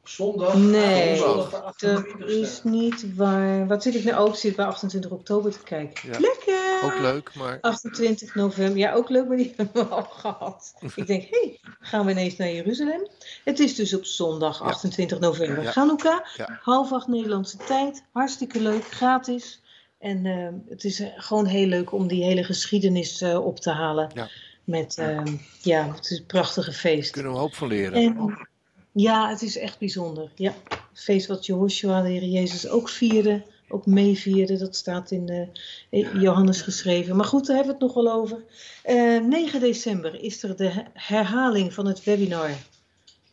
[0.07, 0.55] Zondag?
[0.57, 2.25] Nee, zondag de dat 28e.
[2.25, 3.67] is niet waar.
[3.67, 4.29] Wat zit ik nou?
[4.29, 6.09] Ik zit bij 28 oktober te kijken.
[6.11, 6.19] Ja.
[6.19, 6.55] Lekker!
[6.83, 8.77] Ook leuk, maar 28 november.
[8.77, 10.73] Ja, ook leuk, maar die hebben we al gehad.
[10.95, 13.07] Ik denk, hé, hey, gaan we ineens naar Jeruzalem?
[13.43, 15.63] Het is dus op zondag 28 november.
[15.63, 15.71] Ja.
[15.71, 16.59] Hanukkah, Ja.
[16.61, 18.03] half acht Nederlandse tijd.
[18.11, 19.61] Hartstikke leuk, gratis.
[19.99, 23.71] En eh, het is eh, gewoon heel leuk om die hele geschiedenis eh, op te
[23.71, 24.09] halen.
[24.13, 24.27] Ja.
[24.63, 25.21] Met, eh,
[25.61, 27.11] ja, het is een prachtige feest.
[27.11, 27.93] kunnen we een hoop van leren.
[27.93, 28.47] En,
[29.01, 30.31] ja, het is echt bijzonder.
[30.35, 34.57] Ja, het feest wat Jehoshua, de Heer Jezus, ook vierde, ook meevierde.
[34.57, 35.51] Dat staat in
[35.89, 37.15] eh, Johannes geschreven.
[37.15, 38.43] Maar goed, daar hebben we het nog wel over.
[38.83, 42.51] Eh, 9 december is er de herhaling van het webinar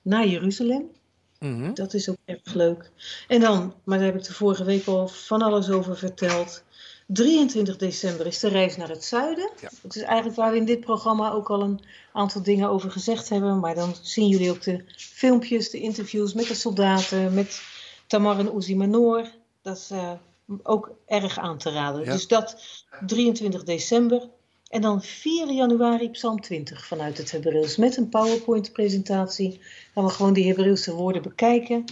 [0.02, 0.90] naar Jeruzalem.
[1.38, 1.74] Mhm.
[1.74, 2.90] Dat is ook erg leuk.
[3.28, 6.64] En dan, maar daar heb ik de vorige week al van alles over verteld.
[7.07, 9.50] 23 december is de reis naar het zuiden.
[9.61, 9.68] Ja.
[9.82, 11.80] Dat is eigenlijk waar we in dit programma ook al een
[12.12, 13.61] aantal dingen over gezegd hebben.
[13.61, 17.62] Maar dan zien jullie ook de filmpjes, de interviews met de soldaten, met
[18.07, 19.30] Tamar en Uzi Manor.
[19.62, 20.12] Dat is eh,
[20.62, 22.05] ook erg aan te raden.
[22.05, 22.12] Ja.
[22.12, 22.57] Dus dat
[23.07, 24.28] 23 december.
[24.68, 27.76] En dan 4 januari Psalm 20 vanuit het Hebreeuws.
[27.76, 29.61] Met een PowerPoint-presentatie.
[29.94, 31.84] Gaan we gewoon die Hebreeuwse woorden bekijken.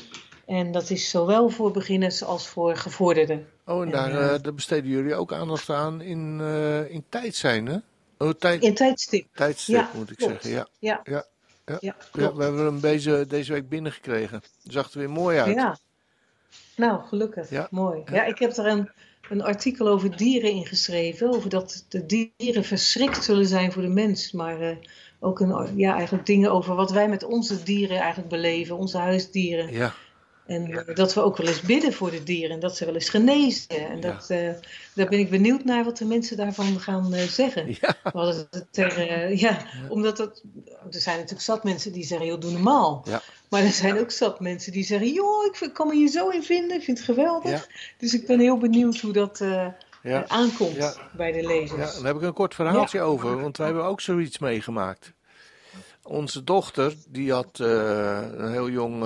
[0.53, 3.46] En dat is zowel voor beginners als voor gevorderden.
[3.66, 7.05] Oh, en En, daar, eh, eh, daar besteden jullie ook aandacht aan in, eh, in
[7.09, 7.76] tijd zijn, hè?
[8.18, 9.26] Oh, tijd, In tijdstip.
[9.34, 10.32] tijdstip Ja, moet ik klopt.
[10.42, 10.66] zeggen, ja.
[10.78, 11.24] Ja, Ja, ja.
[11.64, 12.36] ja, Ja, klopt.
[12.36, 14.42] we hebben hem deze, deze week binnengekregen.
[14.62, 15.55] Zag er weer mooi uit.
[15.55, 15.78] Ja.
[16.76, 17.50] Nou, gelukkig.
[17.50, 17.68] Ja.
[17.70, 18.03] Mooi.
[18.05, 18.14] Ja.
[18.14, 18.90] Ja, ik heb er een,
[19.30, 21.28] een artikel over dieren ingeschreven.
[21.28, 24.32] Over dat de dieren verschrikt zullen zijn voor de mens.
[24.32, 24.76] Maar eh,
[25.20, 28.76] ook een, ja, eigenlijk dingen over wat wij met onze dieren eigenlijk beleven.
[28.76, 29.72] Onze huisdieren.
[29.72, 29.94] Ja,
[30.47, 32.51] En eh, dat we ook wel eens bidden voor de dieren.
[32.51, 33.68] En dat ze wel eens genezen.
[33.88, 34.01] En Ja.
[34.12, 34.51] dat, eh,
[34.95, 37.76] daar ben ik benieuwd naar wat de mensen daarvan gaan eh, zeggen.
[37.80, 40.43] ja, We het er, ja, omdat dat,
[40.90, 43.05] er zijn natuurlijk zat mensen die zeggen, joh, doe normaal.
[43.49, 46.28] Maar er zijn ook zat mensen die zeggen, joh, ik vind- kan me hier zo
[46.28, 47.68] in vinden, ik vind het geweldig.
[47.99, 49.40] Dus ik ben heel benieuwd hoe dat
[50.26, 51.95] aankomt bij de Ja, lezers.
[51.97, 55.12] daar heb ik een kort verhaaltje over, want wij hebben ook zoiets meegemaakt.
[56.03, 59.05] Onze dochter, die had een heel jong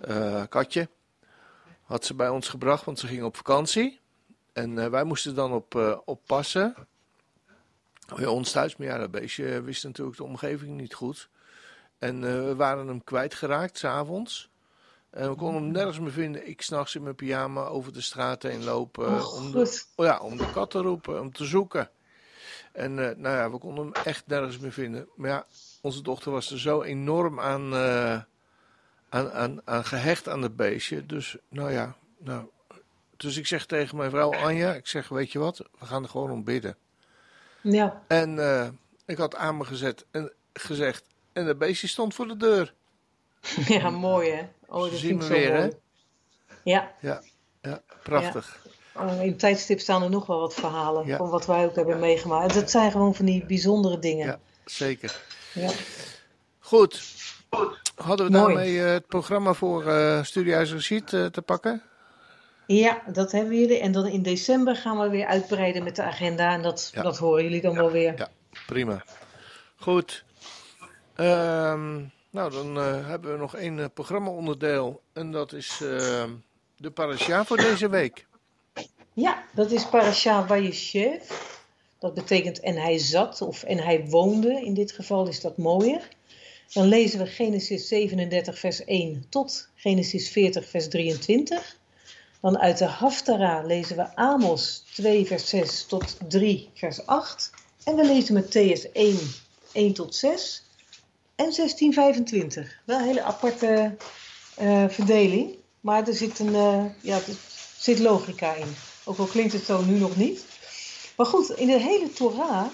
[0.00, 0.88] eh, katje,
[1.82, 4.00] had ze bij ons gebracht, want ze ging op vakantie.
[4.52, 6.74] En eh, wij moesten dan op, eh, oppassen.
[8.16, 11.28] Bij ons thuis, maar ja, dat beestje wist natuurlijk de omgeving niet goed.
[11.98, 14.50] En we waren hem kwijtgeraakt, s'avonds.
[15.10, 16.48] En we konden hem nergens meer vinden.
[16.48, 19.06] Ik s'nachts in mijn pyjama over de straat heen lopen.
[19.06, 21.90] Oh, om, de, oh ja, om de kat te roepen, om te zoeken.
[22.72, 25.08] En nou ja, we konden hem echt nergens meer vinden.
[25.16, 25.46] Maar ja,
[25.80, 27.72] onze dochter was er zo enorm aan,
[29.14, 31.06] aan, aan, aan gehecht aan het beestje.
[31.06, 32.44] Dus nou ja, nou.
[33.16, 36.08] Dus ik zeg tegen mijn vrouw Anja, ik zeg, weet je wat, we gaan er
[36.08, 36.76] gewoon om bidden.
[37.60, 38.68] Ja, En eh,
[39.06, 42.74] ik had aan me gezet en gezegd, en het beestje stond voor de deur.
[43.78, 44.48] ja, mooi hè.
[44.66, 45.60] Oh, dat Zien vind ik we zo weer, hè?
[45.60, 45.72] mooi.
[46.64, 47.22] Ja, Ja,
[47.62, 48.66] ja prachtig.
[48.94, 51.16] oh, in tijdstip staan er nog wel wat verhalen Ja.
[51.16, 52.54] van wat wij ook hebben meegemaakt.
[52.54, 54.26] Dat zijn gewoon van die bijzondere dingen.
[54.26, 55.20] Ja, zeker.
[55.52, 55.70] Ja.
[56.58, 57.02] Goed.
[57.94, 61.82] Hadden we daarmee eh, het programma voor eh Studiehuis eh, te pakken?
[62.66, 63.78] Ja, dat hebben jullie.
[63.78, 66.52] En dan in december gaan we weer uitbreiden met de agenda.
[66.52, 67.02] En dat, Ja.
[67.02, 68.14] dat horen jullie dan wel weer.
[68.16, 68.28] Ja,
[68.66, 69.04] prima.
[69.76, 70.24] Goed.
[71.14, 71.94] Ehm,
[72.30, 72.74] nou, dan
[73.04, 75.02] hebben we nog één programmaonderdeel.
[75.12, 76.30] En dat is ehm,
[76.76, 78.26] de parasha voor deze week.
[79.12, 81.30] Ja, dat is Parasha Vayeshev.
[81.98, 84.64] Dat betekent en hij zat of en hij woonde.
[84.64, 86.08] In dit geval is dat mooier.
[86.74, 91.76] Dan lezen we Genesis 37 vers 1 tot Genesis 40 vers 23.
[92.40, 97.50] Dan uit de Haftara lezen we Amos 2 vers 6 tot 3 vers 8.
[97.84, 99.18] En we lezen Matthäus 1,
[99.72, 100.64] 1 tot 6
[101.34, 102.80] en 16, 25.
[102.84, 103.96] Wel een hele aparte
[104.56, 105.56] eh, verdeling.
[105.80, 107.36] Maar er zit, een, eh, ja, er
[107.78, 108.74] zit logica in.
[109.04, 110.44] Ook al klinkt het zo nu nog niet.
[111.16, 112.66] Maar goed, in de hele Torah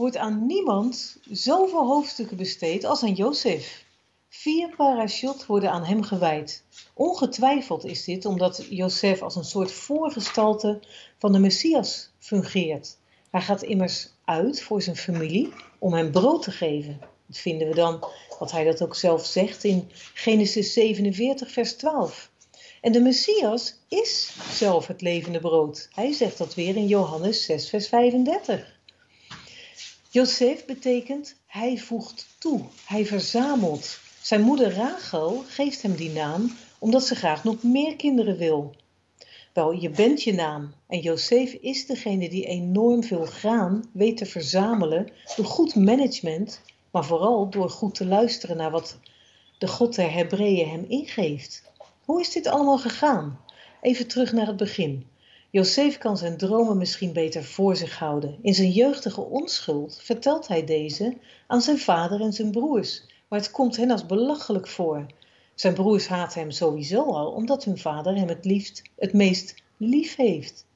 [0.00, 3.84] wordt aan niemand zoveel hoofdstukken besteed als aan Jozef.
[4.28, 6.64] Vier parashot worden aan hem gewijd.
[6.94, 10.80] Ongetwijfeld is dit omdat Jozef als een soort voorgestalte
[11.18, 12.96] van de Messias fungeert.
[13.30, 17.00] Hij gaat immers uit voor zijn familie om hem brood te geven.
[17.26, 18.04] Dat vinden we dan,
[18.38, 22.30] wat hij dat ook zelf zegt, in Genesis 47, vers 12.
[22.80, 25.88] En de Messias is zelf het levende brood.
[25.94, 28.78] Hij zegt dat weer in Johannes 6, vers 35.
[30.12, 33.98] Jozef betekent hij voegt toe, hij verzamelt.
[34.22, 38.74] Zijn moeder Rachel geeft hem die naam omdat ze graag nog meer kinderen wil.
[39.52, 44.26] Wel, je bent je naam en Jozef is degene die enorm veel graan weet te
[44.26, 48.98] verzamelen door goed management, maar vooral door goed te luisteren naar wat
[49.58, 51.62] de God der Hebreeën hem ingeeft.
[52.04, 53.40] Hoe is dit allemaal gegaan?
[53.80, 55.09] Even terug naar het begin.
[55.52, 58.38] Jozef kan zijn dromen misschien beter voor zich houden.
[58.42, 63.50] In zijn jeugdige onschuld vertelt hij deze aan zijn vader en zijn broers, maar het
[63.50, 65.06] komt hen als belachelijk voor.
[65.54, 70.16] Zijn broers haten hem sowieso al, omdat hun vader hem het liefst, het meest lief
[70.16, 70.66] heeft.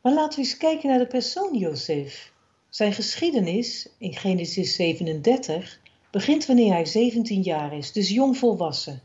[0.00, 2.32] Maar laten we eens kijken naar de persoon Jozef.
[2.68, 9.02] Zijn geschiedenis in Genesis 37 begint wanneer hij 17 jaar is, dus jong volwassen.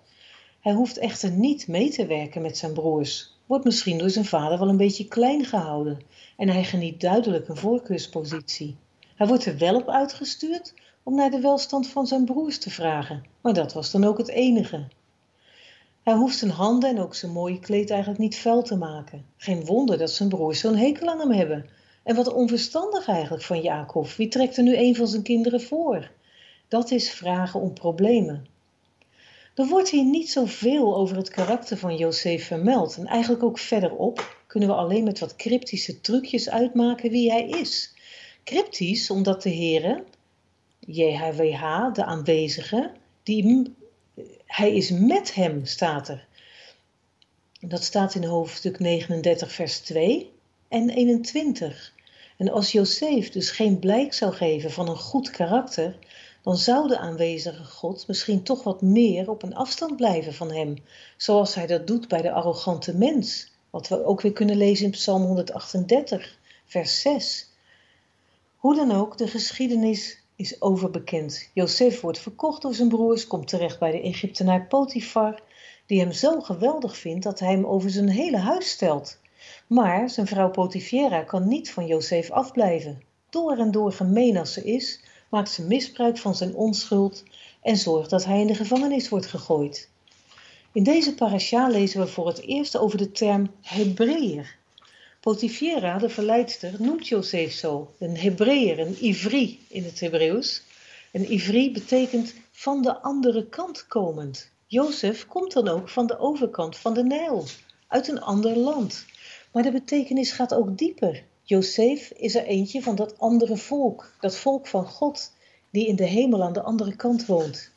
[0.59, 4.59] Hij hoeft echter niet mee te werken met zijn broers, wordt misschien door zijn vader
[4.59, 5.99] wel een beetje klein gehouden
[6.37, 8.75] en hij geniet duidelijk een voorkeurspositie.
[9.15, 10.73] Hij wordt er wel op uitgestuurd
[11.03, 14.29] om naar de welstand van zijn broers te vragen, maar dat was dan ook het
[14.29, 14.87] enige.
[16.03, 19.25] Hij hoeft zijn handen en ook zijn mooie kleed eigenlijk niet vuil te maken.
[19.37, 21.65] Geen wonder dat zijn broers zo'n hekel aan hem hebben.
[22.03, 24.07] En wat onverstandig eigenlijk van Jacob.
[24.07, 26.11] Wie trekt er nu een van zijn kinderen voor?
[26.67, 28.45] Dat is vragen om problemen.
[29.55, 32.97] Er wordt hier niet zoveel over het karakter van Jozef vermeld.
[32.97, 37.93] En eigenlijk ook verderop kunnen we alleen met wat cryptische trucjes uitmaken wie hij is.
[38.43, 40.03] Cryptisch omdat de heren,
[40.79, 42.91] JHWH, de aanwezige,
[43.23, 43.73] die,
[44.45, 46.27] hij is met hem, staat er.
[47.59, 50.31] Dat staat in hoofdstuk 39, vers 2
[50.67, 51.93] en 21.
[52.37, 55.95] En als Jozef dus geen blijk zou geven van een goed karakter,
[56.45, 60.75] dan zou de aanwezige God misschien toch wat meer op een afstand blijven van hem,
[61.17, 64.91] zoals hij dat doet bij de arrogante mens, wat we ook weer kunnen lezen in
[64.91, 67.49] Psalm 138, vers 6.
[68.55, 71.49] Hoe dan ook, de geschiedenis is overbekend.
[71.53, 75.41] Jozef wordt verkocht door zijn broers, komt terecht bij de Egyptenaar Potifar,
[75.85, 79.19] die hem zo geweldig vindt dat hij hem over zijn hele huis stelt.
[79.67, 83.01] Maar zijn vrouw Potifera kan niet van Jozef afblijven.
[83.29, 85.03] Door en door gemeen als ze is,
[85.35, 87.23] maakt ze misbruik van zijn onschuld
[87.61, 89.89] en zorgt dat hij in de gevangenis wordt gegooid.
[90.71, 94.55] In deze parasha lezen we voor het eerst over de term Hebreeër.
[95.19, 100.61] Potifera, de verleidster, noemt Jozef zo, een Hebreeër, een Ivri in het Hebreeuws.
[101.11, 104.51] Een Ivri betekent van de andere kant komend.
[104.67, 107.45] Jozef komt dan ook van de overkant van de Nijl,
[107.87, 109.05] uit een ander land.
[109.51, 111.23] Maar de betekenis gaat ook dieper.
[111.47, 115.31] Jozef is er eentje van dat andere volk, dat volk van God,
[115.69, 117.71] die in de hemel aan de andere kant woont.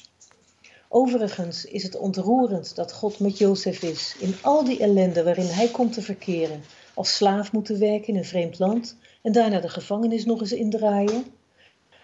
[0.89, 5.69] Overigens is het ontroerend dat God met Jozef is, in al die ellende waarin hij
[5.69, 6.63] komt te verkeren,
[6.95, 11.25] als slaaf moeten werken in een vreemd land en daarna de gevangenis nog eens indraaien.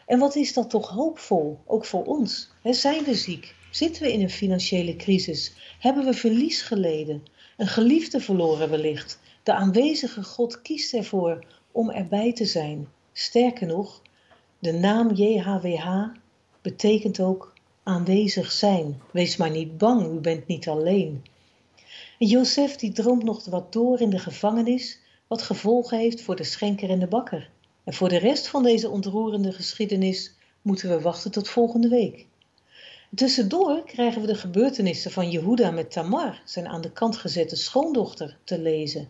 [0.07, 2.49] En wat is dat toch hoopvol, ook voor ons?
[2.63, 3.55] He, zijn we ziek?
[3.71, 5.53] Zitten we in een financiële crisis?
[5.79, 7.23] Hebben we verlies geleden?
[7.57, 9.19] Een geliefde verloren wellicht?
[9.45, 12.89] De aanwezige God kiest ervoor om erbij te zijn.
[13.13, 14.03] Sterker nog,
[14.59, 16.09] de naam JHWH
[16.63, 19.01] betekent ook aanwezig zijn.
[19.13, 21.25] Wees maar niet bang, u bent niet alleen.
[22.19, 26.45] En Jozef die droomt nog wat door in de gevangenis, wat gevolgen heeft voor de
[26.45, 27.51] schenker en de bakker.
[27.85, 32.27] En voor de rest van deze ontroerende geschiedenis moeten we wachten tot volgende week.
[33.15, 38.37] Tussendoor krijgen we de gebeurtenissen van Jehuda met Tamar, zijn aan de kant gezette schoondochter,
[38.45, 39.09] te lezen.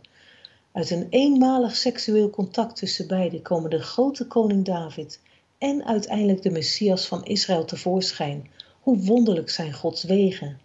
[0.75, 5.21] Uit een eenmalig seksueel contact tussen beiden komen de grote koning David
[5.59, 8.51] en uiteindelijk de Messias van Israël tevoorschijn.
[8.81, 10.61] Hoe wonderlijk zijn Gods wegen.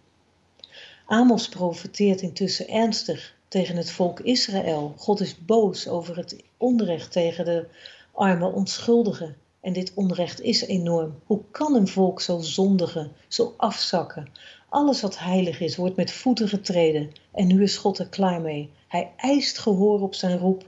[1.06, 4.94] Amos profeteert intussen ernstig tegen het volk Israël.
[4.96, 7.66] God is boos over het onrecht tegen de
[8.12, 9.36] arme onschuldigen.
[9.60, 11.18] En dit onrecht is enorm.
[11.24, 14.28] Hoe kan een volk zo zondigen, zo afzakken?
[14.68, 17.12] Alles wat heilig is, wordt met voeten getreden.
[17.32, 18.70] En nu is God er klaar mee.
[18.90, 20.66] Hij eist gehoor op zijn roep.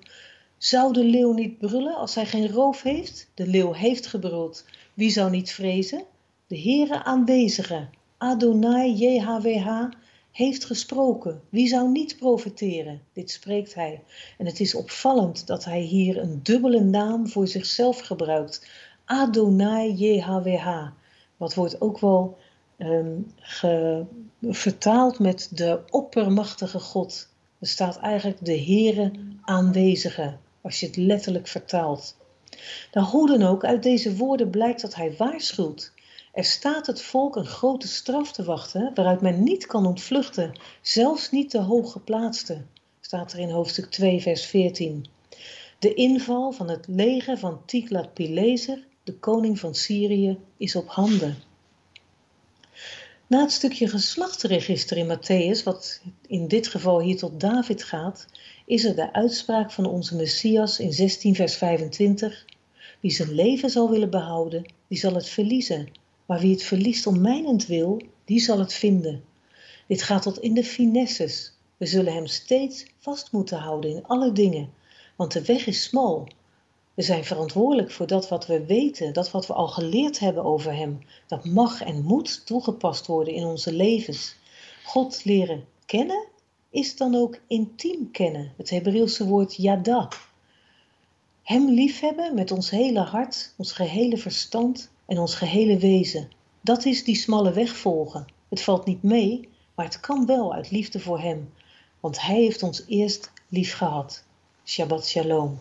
[0.58, 3.30] Zou de leeuw niet brullen als hij geen roof heeft?
[3.34, 4.64] De leeuw heeft gebruld.
[4.94, 6.04] Wie zou niet vrezen?
[6.46, 9.90] De Heere aanwezige, Adonai JHWH,
[10.32, 11.40] heeft gesproken.
[11.48, 13.02] Wie zou niet profiteren?
[13.12, 14.02] Dit spreekt hij.
[14.38, 18.66] En het is opvallend dat hij hier een dubbele naam voor zichzelf gebruikt.
[19.04, 20.86] Adonai JHWH.
[21.36, 22.38] Wat wordt ook wel
[23.36, 24.04] ge,
[24.42, 27.30] vertaald met de oppermachtige God.
[27.62, 29.10] Er staat eigenlijk de Heere
[29.42, 32.16] aanwezige, als je het letterlijk vertaalt.
[32.92, 35.92] Nou, hoe dan ook, uit deze woorden blijkt dat hij waarschuwt.
[36.32, 41.30] Er staat het volk een grote straf te wachten, waaruit men niet kan ontvluchten, zelfs
[41.30, 42.62] niet de hooggeplaatste,
[43.00, 45.06] staat er in hoofdstuk 2, vers 14.
[45.78, 51.36] De inval van het leger van Tiglat-Pileser, de koning van Syrië, is op handen.
[53.32, 58.26] Na het stukje geslachtsregister in Matthäus, wat in dit geval hier tot David gaat,
[58.66, 62.44] is er de uitspraak van onze Messias in 16 vers 25.
[63.00, 65.88] Wie zijn leven zal willen behouden, die zal het verliezen.
[66.26, 69.24] Maar wie het verliest om mijnentwil, die zal het vinden.
[69.86, 71.52] Dit gaat tot in de finesses.
[71.76, 74.72] We zullen hem steeds vast moeten houden in alle dingen,
[75.16, 76.28] want de weg is smal.
[76.94, 80.74] We zijn verantwoordelijk voor dat wat we weten, dat wat we al geleerd hebben over
[80.74, 80.98] hem.
[81.26, 84.36] Dat mag en moet toegepast worden in onze levens.
[84.84, 86.26] God leren kennen
[86.70, 90.08] is dan ook intiem kennen, het Hebreeuwse woord yada.
[91.42, 96.30] Hem liefhebben met ons hele hart, ons gehele verstand en ons gehele wezen.
[96.60, 98.26] Dat is die smalle weg volgen.
[98.48, 101.52] Het valt niet mee, maar het kan wel uit liefde voor Hem,
[102.00, 104.24] want Hij heeft ons eerst lief gehad.
[104.64, 105.58] Shabbat Shalom.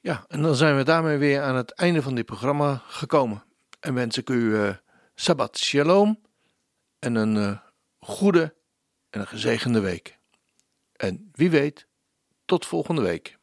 [0.00, 3.44] Ja, en dan zijn we daarmee weer aan het einde van dit programma gekomen.
[3.80, 4.74] En wens ik u eh
[5.14, 6.20] Sabbat Shalom
[6.98, 7.58] en een eh,
[7.98, 8.54] goede
[9.10, 10.18] en een gezegende week.
[10.92, 11.86] En wie weet,
[12.44, 13.38] tot volgende week.